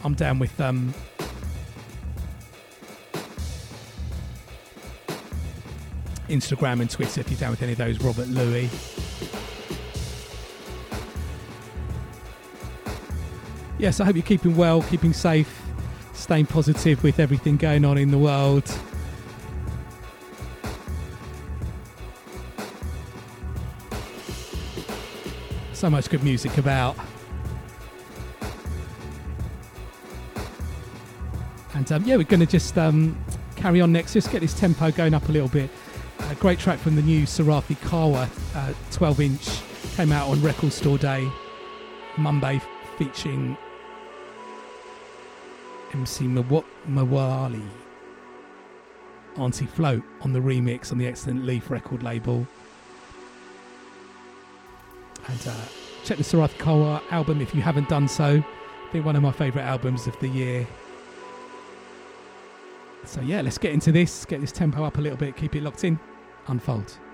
[0.03, 0.93] I'm down with um,
[6.27, 7.99] Instagram and Twitter if you're down with any of those.
[7.99, 9.15] Robert Luis.
[13.77, 15.61] Yes, I hope you're keeping well, keeping safe,
[16.13, 18.63] staying positive with everything going on in the world.
[25.73, 26.95] So much good music about.
[31.73, 33.21] And um, yeah, we're going to just um,
[33.57, 35.69] carry on next, just get this tempo going up a little bit.
[36.39, 39.61] Great track from the new Sarathy Korwar uh, 12 inch
[39.95, 41.27] came out on Record Store Day,
[42.17, 42.61] Monday,
[42.97, 43.57] featuring
[45.93, 47.65] MC Mawa- Mawali,
[49.37, 52.45] Auntie Flo on the remix on the Excellent Leaf record label.
[55.27, 55.55] And uh,
[56.03, 58.43] check the Sarathy Korwar album if you haven't done so.
[58.43, 60.67] I think one of my favourite albums of the year.
[63.05, 65.63] So yeah, let's get into this, get this tempo up a little bit, keep it
[65.63, 65.99] locked in,
[66.47, 67.04] unfold.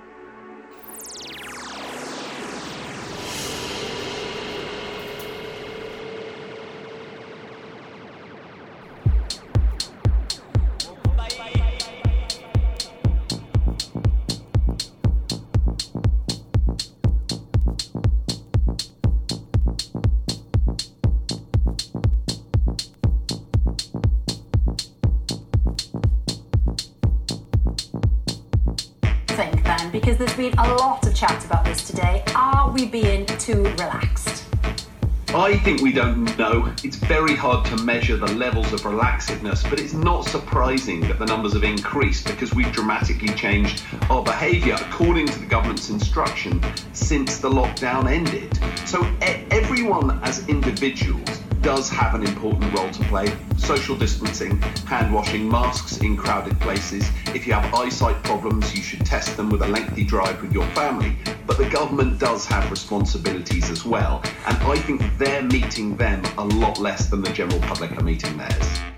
[36.12, 36.74] Don't know.
[36.84, 41.26] It's very hard to measure the levels of relaxedness, but it's not surprising that the
[41.26, 47.38] numbers have increased because we've dramatically changed our behaviour according to the government's instruction since
[47.38, 48.60] the lockdown ended.
[48.86, 51.30] So everyone as individuals
[51.62, 53.32] does have an important role to play.
[53.58, 57.08] Social distancing, hand washing, masks in crowded places.
[57.28, 60.66] If you have eyesight problems, you should test them with a lengthy drive with your
[60.70, 61.16] family.
[61.52, 66.46] But the government does have responsibilities as well, and I think they're meeting them a
[66.46, 68.91] lot less than the general public are meeting theirs.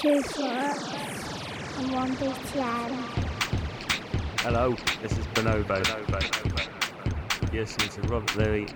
[0.00, 2.16] two and one
[4.38, 5.76] Hello, this is Bonobo.
[7.52, 8.70] You're listening to Robert Luis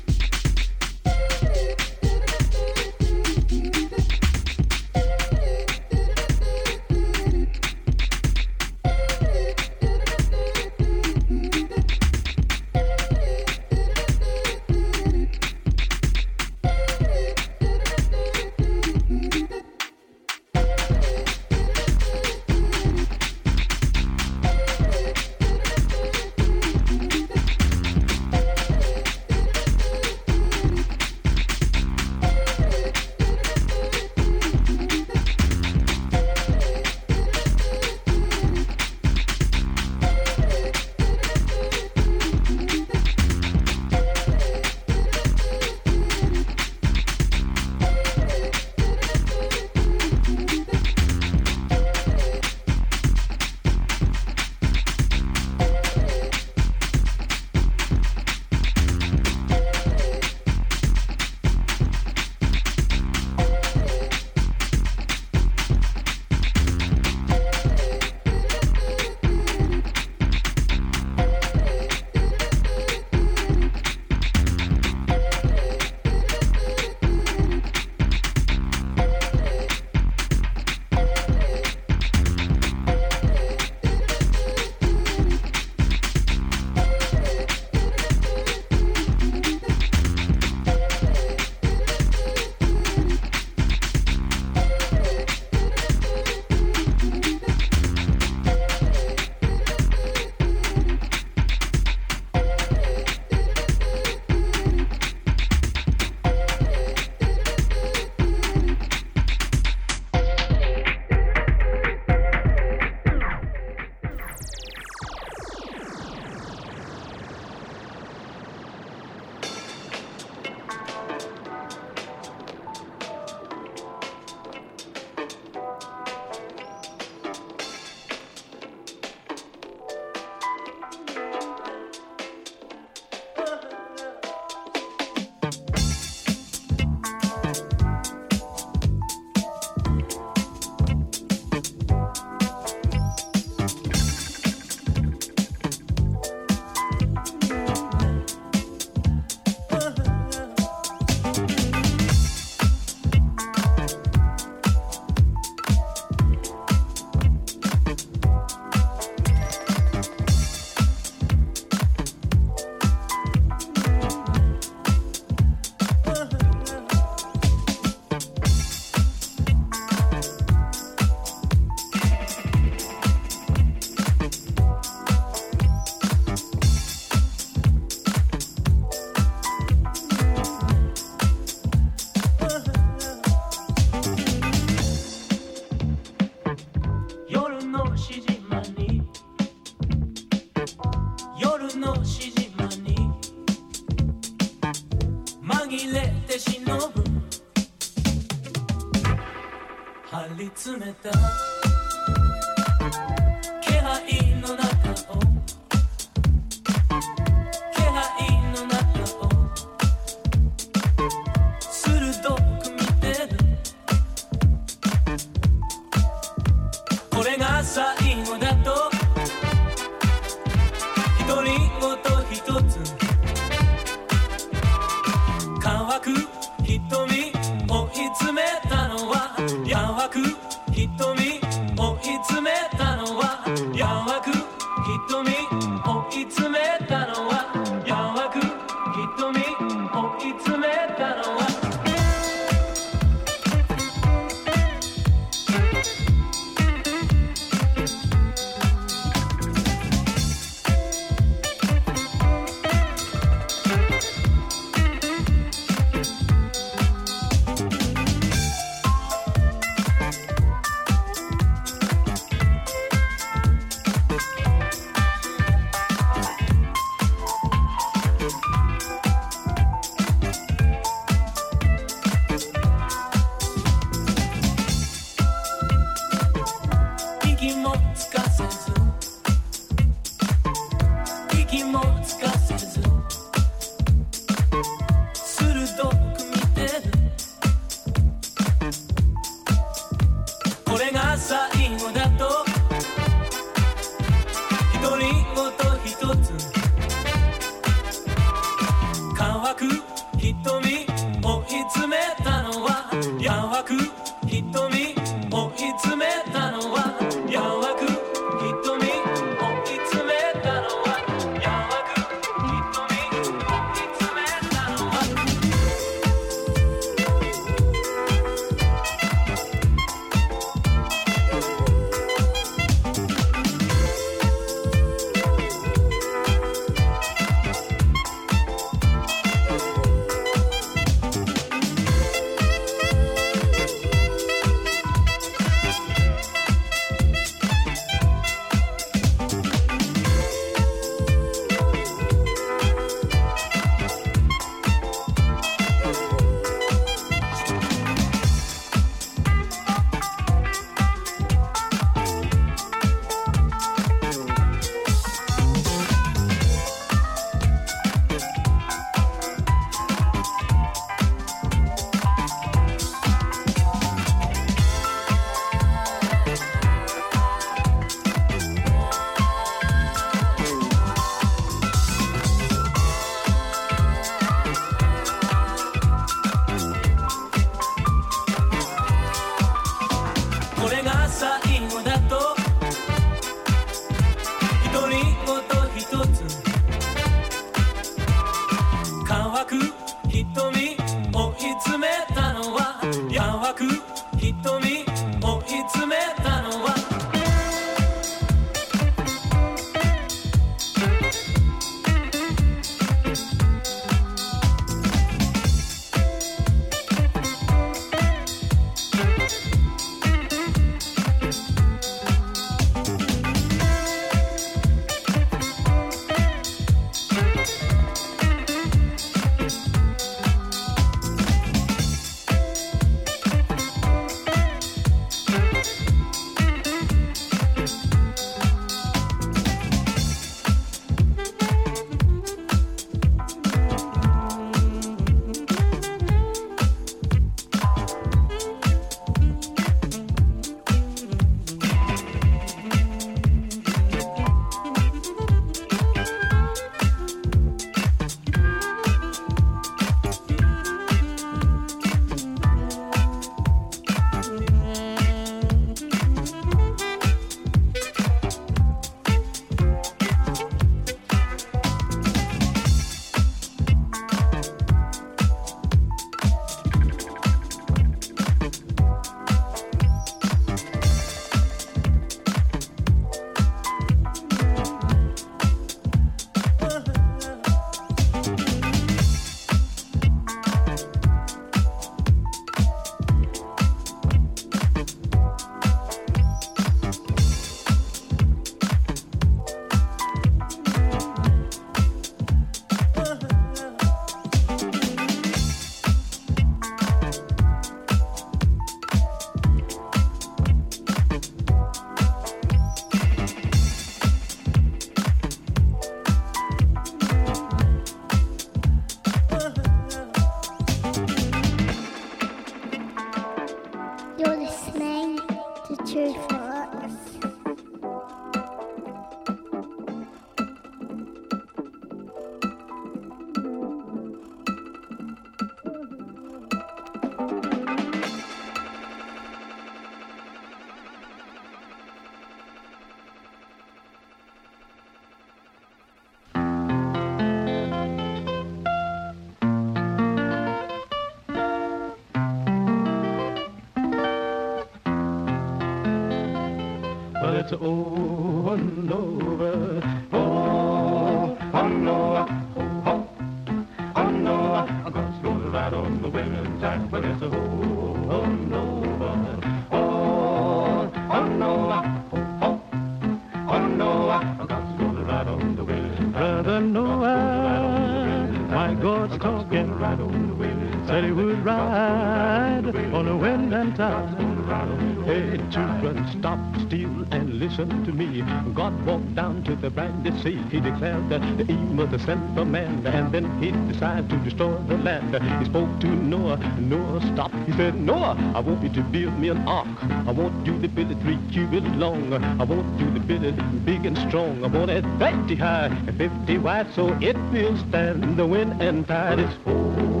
[577.51, 578.21] listen to me.
[578.53, 580.41] God walked down to the brandy sea.
[580.49, 584.77] He declared that evil was sent from man, and then he decided to destroy the
[584.77, 585.15] land.
[585.39, 586.37] He spoke to Noah.
[586.59, 587.35] Noah stopped.
[587.45, 589.67] He said, Noah, I want you to build me an ark.
[590.07, 592.13] I want you to build it three cubits long.
[592.13, 594.43] I want you to build it big and strong.
[594.43, 598.87] I want it 50 high and 50 wide, so it will stand the wind and
[598.87, 599.19] tide.
[599.19, 600.00] It's oh,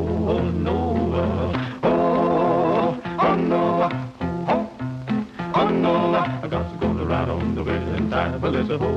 [8.31, 8.87] wind tide, but it's a oh,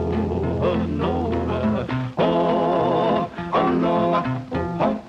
[0.63, 1.33] oh no,
[2.19, 5.03] oh, oh no, oh,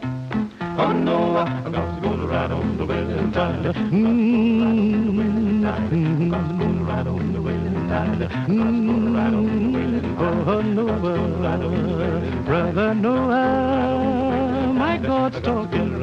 [0.78, 3.76] oh no, I got to go to ride on the wind and tide.
[3.76, 5.64] Mm-hmm.
[5.64, 5.96] Got to
[6.30, 8.20] go to ride on the wind tide.
[8.20, 10.46] Got to go to ride on the wind tide.
[10.48, 15.96] Oh Noah, brother Noah, my God's talking.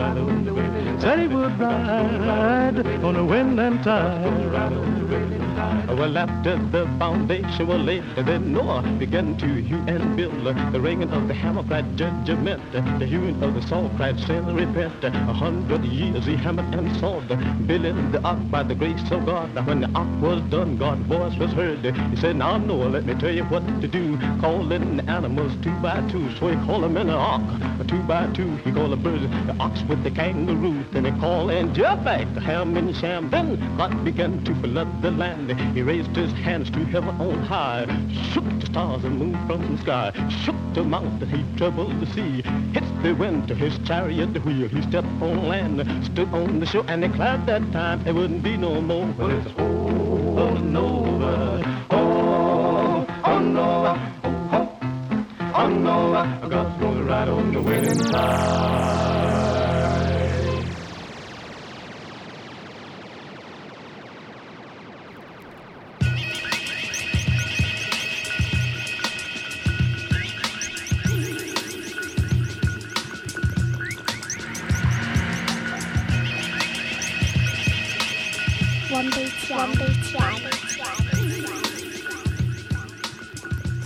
[1.01, 5.52] Said he would ride on the wind and tide.
[5.63, 10.45] Well, after the foundation was laid, then Noah began to hew and build.
[10.73, 12.61] The ringing of the hammer cried judgment.
[12.73, 15.05] The hewing of the saw cried sin repent.
[15.05, 17.29] A hundred years he hammered and sawed,
[17.69, 19.55] building the ark by the grace of God.
[19.67, 21.85] When the ark was done, God's voice was heard.
[21.85, 24.19] He said, now Noah, let me tell you what to do.
[24.41, 26.35] Calling the animals two by two.
[26.37, 27.43] So he called them in the ark,
[27.87, 28.57] two by two.
[28.65, 30.85] He called the birds, the ox with the kangaroo.
[30.91, 31.73] Then he called and
[32.05, 33.31] back the ham and sham.
[33.31, 35.52] Then God began to flood the land.
[35.55, 37.87] He raised his hands to heaven on high,
[38.33, 42.43] shook the stars and moon from the sky, shook the mountain, he troubled the sea,
[42.73, 44.69] hit the wind to his chariot wheel.
[44.69, 48.57] He stepped on land, stood on the shore, and declared that time there wouldn't be
[48.57, 49.07] no more.
[49.07, 56.81] But it's over and over, oh, oh Noah, oh, oh, oh Noah, I got to
[56.81, 59.42] go right on the winning side.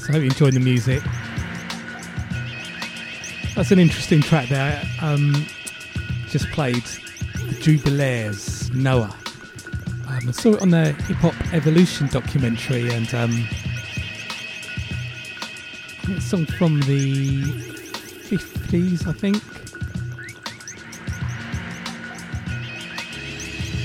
[0.08, 1.02] I hope you enjoyed the music.
[3.56, 4.80] That's an interesting track there.
[5.02, 5.46] Um,
[6.28, 9.16] just played the Jubalaires, Noah.
[10.06, 13.48] Um, I saw it on the Hip Hop Evolution documentary, and um,
[16.04, 19.42] it's a song from the 50s, I think.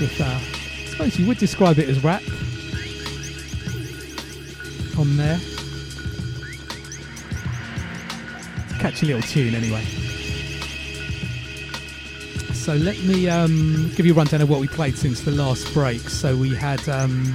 [0.00, 2.22] With, uh, I suppose you would describe it as rap
[4.96, 5.40] on there.
[8.82, 9.84] Catchy little tune, anyway.
[12.52, 15.72] So let me um, give you a rundown of what we played since the last
[15.72, 16.00] break.
[16.00, 17.26] So we had um,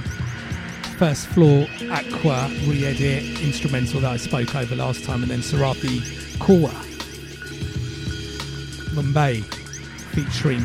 [0.98, 6.00] First Floor Aqua re-edit instrumental that I spoke over last time, and then Sarathy
[6.36, 6.68] Korwar
[8.92, 9.42] Mumbai
[10.12, 10.60] featuring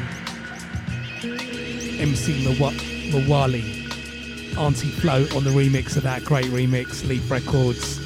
[1.97, 2.77] MC Mawa-
[3.13, 8.02] Mawali, Auntie Flo on the remix of that great remix, Leaf Records,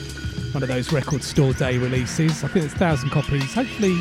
[0.58, 2.44] one of those record store day releases.
[2.44, 3.54] I think it's thousand copies.
[3.54, 3.94] Hopefully,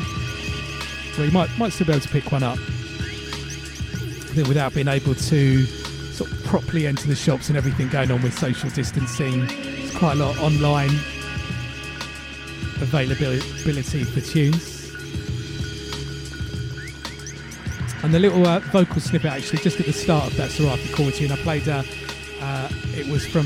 [1.23, 2.57] you might might still be able to pick one up.
[2.57, 8.09] I think without being able to sort of properly enter the shops and everything going
[8.09, 10.89] on with social distancing, it's quite a lot online
[12.81, 14.91] availability for tunes.
[18.01, 21.13] And the little uh, vocal snippet, actually, just at the start of that Sarathy Korwar
[21.13, 21.69] tune, I played.
[21.69, 21.83] Uh,
[22.41, 23.45] uh, it was from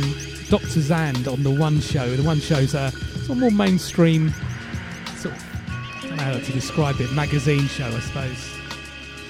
[0.51, 0.81] Dr.
[0.81, 2.13] Xand on the One Show.
[2.17, 4.33] The One Show's a sort of more mainstream,
[5.15, 8.53] sort of, I don't know how to describe it, magazine show, I suppose.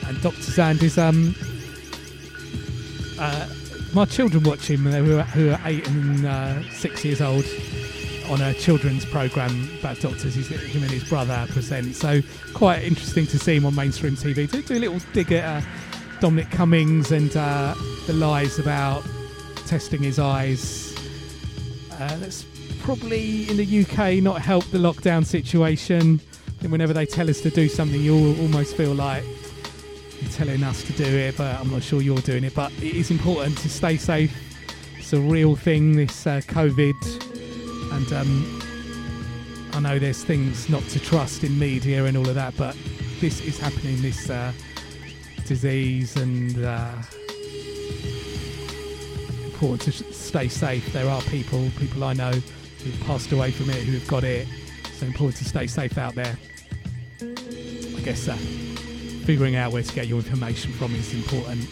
[0.07, 0.38] And Dr.
[0.38, 1.35] Xand is um,
[3.19, 3.48] uh,
[3.93, 7.45] my children watch him who are, who are eight and uh, six years old
[8.27, 10.34] on a children's program about doctors.
[10.34, 11.93] He's, him and his brother present.
[11.95, 12.22] So
[12.56, 14.49] quite interesting to see him on mainstream TV.
[14.49, 15.68] Do, do a little dig at uh,
[16.19, 17.76] Dominic Cummings and uh,
[18.07, 19.03] the lies about
[19.68, 20.80] testing his eyes.
[22.01, 22.45] Uh, that's
[22.79, 26.17] probably in the UK not helped the lockdown situation.
[26.17, 29.23] Think whenever they tell us to do something, you almost feel like
[30.19, 32.55] you're telling us to do it, but I'm not sure you're doing it.
[32.55, 34.35] But it is important to stay safe
[35.11, 36.95] it's a real thing, this uh, COVID.
[37.91, 38.61] And um,
[39.73, 42.77] I know there's things not to trust in media and all of that, but
[43.19, 44.53] this is happening, this uh,
[45.45, 46.93] disease, and uh,
[49.61, 50.91] important to stay safe.
[50.91, 54.47] There are people, people I know, who've passed away from it, who've got it.
[54.93, 56.35] So important to stay safe out there.
[57.21, 58.35] I guess uh,
[59.23, 61.67] figuring out where to get your information from is important.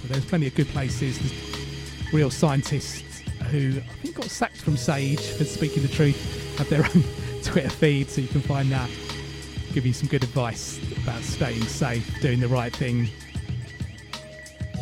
[0.00, 1.18] But there's plenty of good places.
[1.18, 6.68] There's real scientists who I think got sacked from Sage for speaking the truth have
[6.68, 7.02] their own
[7.42, 8.88] Twitter feed, so you can find that.
[9.72, 13.08] Give you some good advice about staying safe, doing the right thing,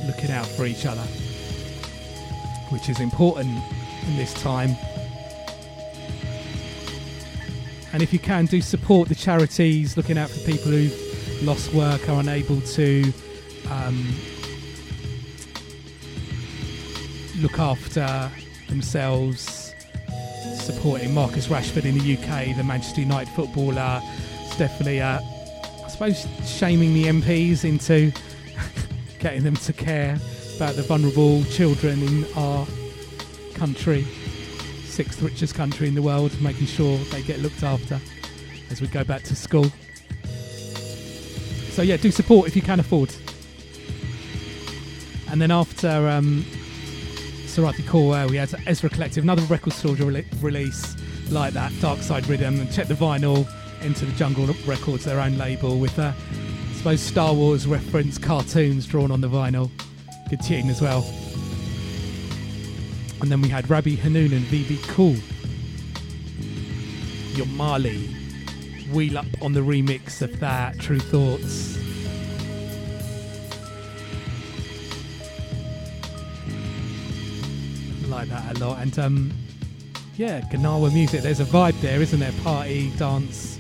[0.07, 1.07] looking out for each other,
[2.73, 3.63] which is important
[4.07, 4.75] in this time.
[7.93, 12.09] And if you can, do support the charities, looking out for people who've lost work,
[12.09, 13.13] are unable to
[13.71, 14.15] um,
[17.39, 18.31] look after
[18.69, 19.75] themselves,
[20.55, 24.01] supporting Marcus Rashford in the UK, the Manchester United footballer.
[24.47, 25.21] It's definitely, uh,
[25.85, 28.11] I suppose, shaming the MPs into
[29.19, 30.19] getting them to care
[30.63, 32.65] about the vulnerable children in our
[33.55, 34.07] country,
[34.85, 38.01] sixth richest country in the world, making sure they get looked after
[38.71, 39.67] as we go back to school.
[41.71, 43.13] So yeah, do support if you can afford.
[45.33, 46.45] And then after um,
[47.47, 50.95] Sarathy Korwar, we had Ezra Collective, another record store rele- release
[51.33, 53.49] like that, Dark Side Rhythm, and check the vinyl,
[53.81, 58.87] Enter the Jungle Records, their own label, with, uh, I suppose, Star Wars reference cartoons
[58.87, 59.69] drawn on the vinyl.
[60.33, 61.05] Good tune as well.
[63.21, 65.17] And then we had Rabbi Hanun and VB Cool.
[67.37, 68.09] Your Marley.
[68.95, 71.77] Wheel up on the remix of that, Tru Thoughts.
[78.09, 78.79] Like that a lot.
[78.81, 79.33] And um
[80.17, 81.21] yeah, Gnawa music.
[81.21, 82.33] There's a vibe there, isn't there?
[82.43, 83.59] Party, dance,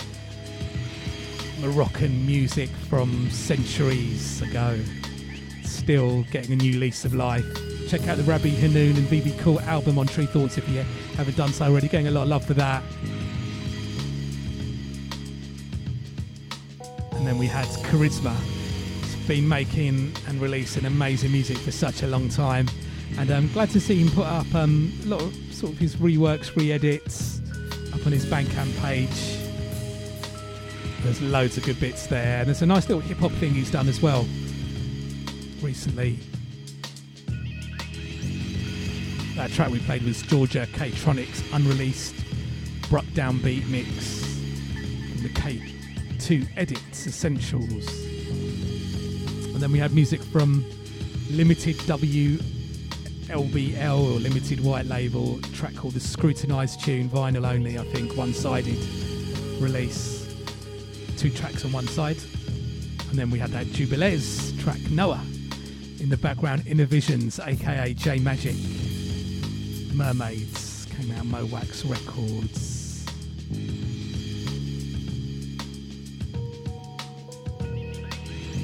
[1.61, 4.79] Moroccan music from centuries ago.
[5.83, 7.45] Still getting a new lease of life.
[7.89, 10.85] Check out the Rabbi Hanun and BB Cool album on Tru Thoughts if you
[11.17, 11.89] haven't done so already.
[11.89, 12.85] Getting a lot of love for that.
[17.15, 18.33] And then we had Karizma.
[19.01, 22.69] He's been making and releasing amazing music for such a long time.
[23.19, 25.97] And I'm glad to see him put up um, a lot of sort of his
[25.97, 27.41] reworks, re-edits
[27.93, 29.37] up on his Bandcamp page.
[31.03, 32.39] There's loads of good bits there.
[32.39, 34.25] And there's a nice little hip hop thing he's done as well
[35.63, 36.19] recently.
[39.37, 42.15] That track we played was Georgia K-Tronics unreleased
[42.89, 44.23] Bruck Downbeat mix
[45.23, 47.89] the K2 Edits Essentials.
[49.55, 50.65] And then we had music from
[51.31, 52.39] Limited W
[53.29, 58.35] LBL or Limited White Label track called the Scrutinized Tune, vinyl only, I think, one
[58.35, 58.77] sided
[59.59, 60.29] release.
[61.17, 62.19] Two tracks on one side.
[63.09, 65.23] And then we had that Jubilees track Noah
[66.03, 68.59] in the background, Innovisions, aka J Majik.
[69.95, 73.07] Mermaids came out Mo Wax Records.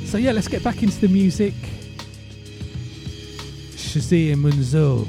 [0.04, 1.54] So yeah, let's get back into the music.
[3.76, 5.06] Shazia Munzo.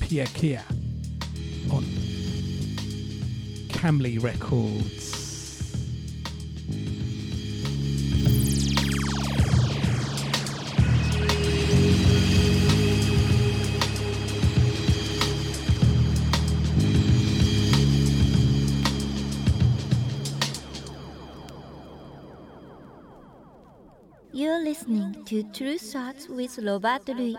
[0.00, 0.64] Pia Kia
[1.70, 1.84] on
[3.68, 5.03] Camley Records.
[25.34, 27.36] To Tru Thoughts with Robert Luis.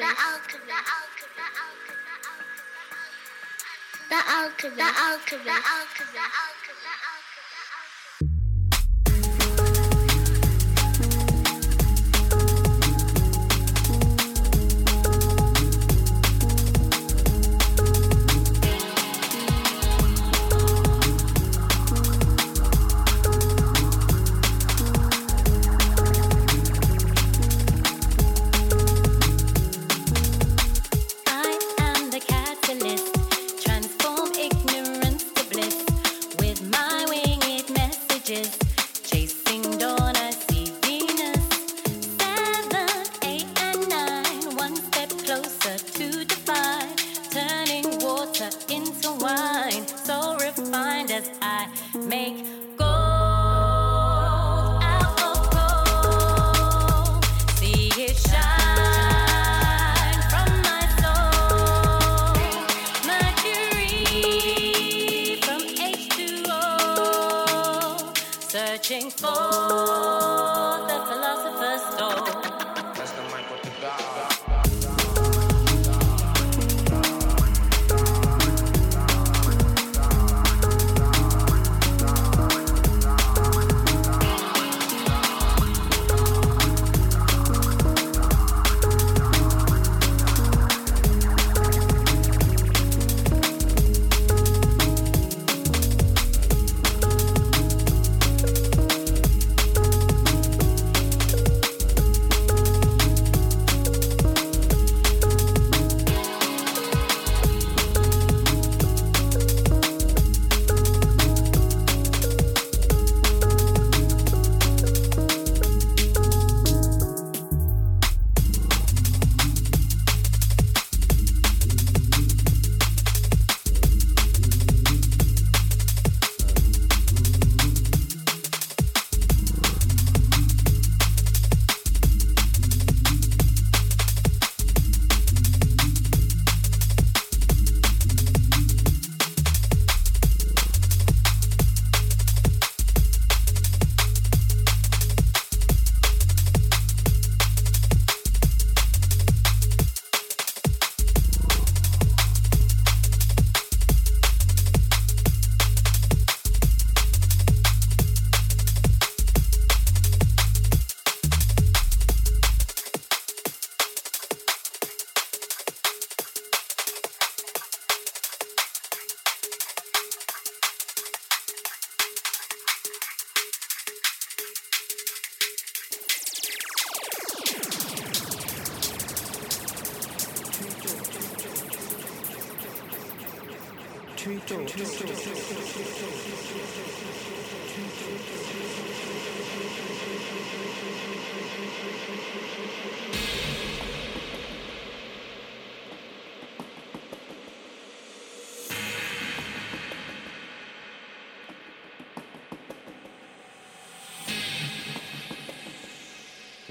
[0.00, 0.66] alchemist.
[0.68, 1.36] The alchemist.
[1.36, 2.00] The alchemist.
[4.08, 4.76] The alchemist.
[4.76, 5.44] The alchemist.
[5.44, 5.71] The alchemist.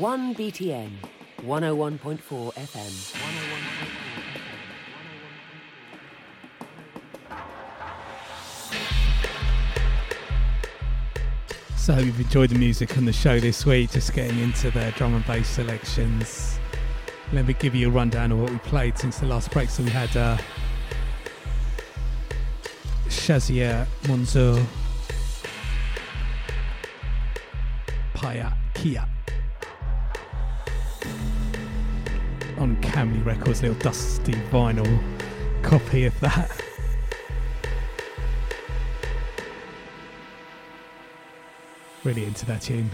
[0.02, 0.90] 1BTN
[1.44, 2.92] 101.4 FM.
[11.78, 14.92] So hope you've enjoyed the music on the show this week, just getting into the
[14.98, 16.58] drum and bass selections.
[17.32, 19.70] Let me give you a rundown of what we played since the last break.
[19.70, 20.40] So we had uh,
[23.06, 24.66] Shazia Monzo,
[28.16, 29.11] Paya Kia
[33.02, 35.02] Camley Records, little dusty vinyl
[35.64, 36.52] copy of that.
[42.04, 42.92] Really into that tune.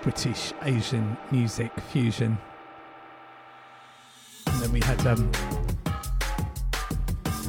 [0.00, 2.38] British Asian music fusion.
[4.46, 5.30] And then we had um,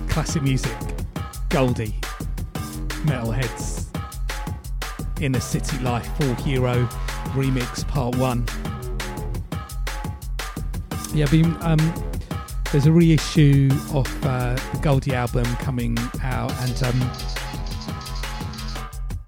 [0.09, 0.75] classic music,
[1.47, 1.95] Goldie,
[3.05, 3.86] Metalheads,
[5.21, 6.85] Inner City Life, 4 Hero
[7.33, 8.45] Remix Part 1.
[11.13, 11.79] Yeah, been, um,
[12.71, 17.11] there's a reissue of uh, the Goldie album coming out, and um,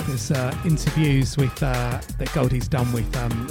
[0.06, 3.48] there's uh, interviews with uh, that Goldie's done with, um,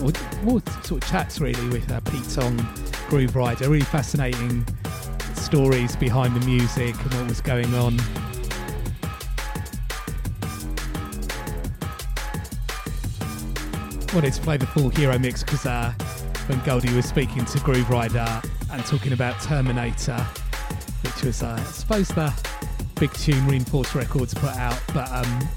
[0.47, 2.56] or sort of chats really with uh, Pete Tong,
[3.09, 3.69] Grooverider.
[3.69, 4.66] Really fascinating
[5.35, 7.98] stories behind the music and what was going on.
[14.19, 15.93] Wanted to play the 4 Hero mix because uh,
[16.49, 20.19] when Goldie was speaking to Grooverider and talking about Terminator,
[21.05, 22.35] which was, uh, I suppose, the
[22.99, 25.49] big tune Reinforced Records put out, but um,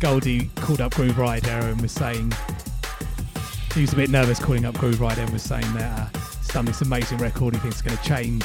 [0.00, 2.32] Goldie called up Grooverider and was saying
[3.74, 6.64] he was a bit nervous calling up Grooverider and was saying that uh, he's done
[6.64, 8.42] this amazing record, he thinks it's going to change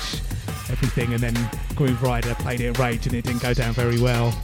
[0.70, 1.36] everything, and then
[1.76, 4.38] Grooverider played it Rage and it didn't go down very well.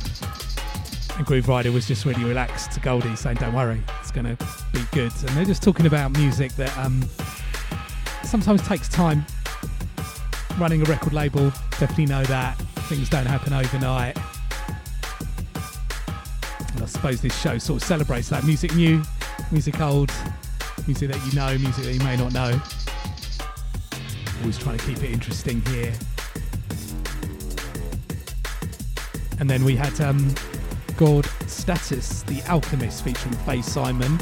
[1.22, 4.81] And Grooverider was just really relaxed to Goldie, saying, "Don't worry, it's going to be
[4.91, 7.07] good." And they're just talking about music that um,
[8.23, 9.23] sometimes takes time.
[10.57, 12.56] Running a record label, definitely know that
[12.89, 14.18] things don't happen overnight.
[16.73, 19.03] And I suppose this show sort of celebrates that music new,
[19.52, 20.11] music old,
[20.88, 22.60] music that you know, music that you may not know.
[24.39, 25.93] Always trying to keep it interesting here.
[29.39, 30.34] And then we had um,
[31.01, 34.19] God Status, The Alchemist, featuring Faye Simon.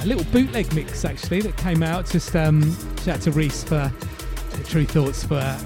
[0.00, 2.10] A little bootleg mix actually that came out.
[2.10, 3.92] Just um, shout out to Reese for
[4.64, 5.56] Tru Thoughts for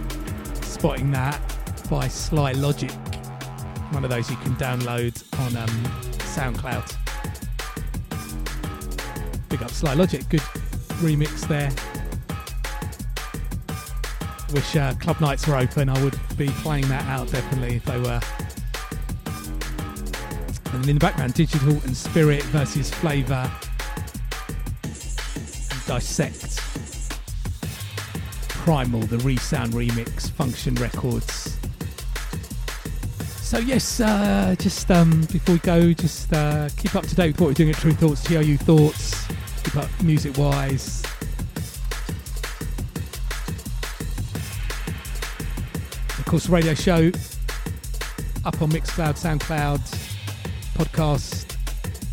[0.61, 1.41] spotting that
[1.89, 2.93] by Sly Logic.
[3.93, 5.71] One of those you can download on um,
[6.35, 6.95] SoundCloud.
[9.49, 10.41] Big up Sly Logic, good
[11.01, 11.73] remix there.
[14.53, 15.89] Wish uh, club nights were open.
[15.89, 18.21] I would be playing that out definitely if they were.
[20.73, 23.51] And in the background, Digital and Spirit versus Flavor
[25.87, 26.57] Dissect.
[28.49, 31.59] Primal, the Resound remix, Function Records.
[33.41, 37.41] So yes, uh, just um, before we go, just uh, keep up to date with
[37.43, 39.27] what we're doing at Tru Thoughts, TRU Thoughts.
[39.65, 41.03] Keep up music-wise.
[46.19, 47.11] Of course, radio show
[48.45, 50.02] up on Mixcloud, SoundCloud,
[50.75, 51.57] podcast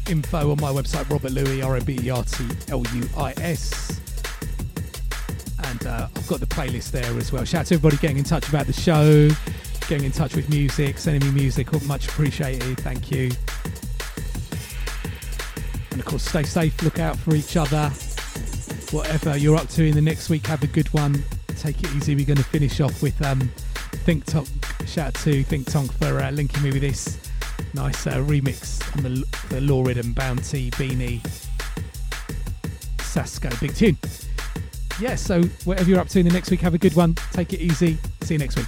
[0.09, 3.33] info on my website, Robert Luis, R O B E R T L U I
[3.37, 3.99] S.
[5.65, 7.45] And uh, I've got the playlist there as well.
[7.45, 9.29] Shout out to everybody getting in touch about the show,
[9.87, 12.79] getting in touch with music, sending me music, much appreciated.
[12.79, 13.29] Thank you.
[15.91, 17.89] And of course, stay safe, look out for each other.
[18.91, 21.23] Whatever you're up to in the next week, have a good one.
[21.57, 22.15] Take it easy.
[22.15, 23.39] We're going to finish off with um,
[24.05, 24.47] Think Tonk.
[24.87, 27.28] Shout out to Think Tonk for uh, linking me with this
[27.73, 31.21] nice uh, remix on the, the Rhythm Bounty Beanie
[32.97, 33.59] Sasko.
[33.59, 33.97] Big tune.
[34.99, 37.15] Yeah, so whatever you're up to in the next week, have a good one.
[37.31, 37.97] Take it easy.
[38.21, 38.67] See you next week.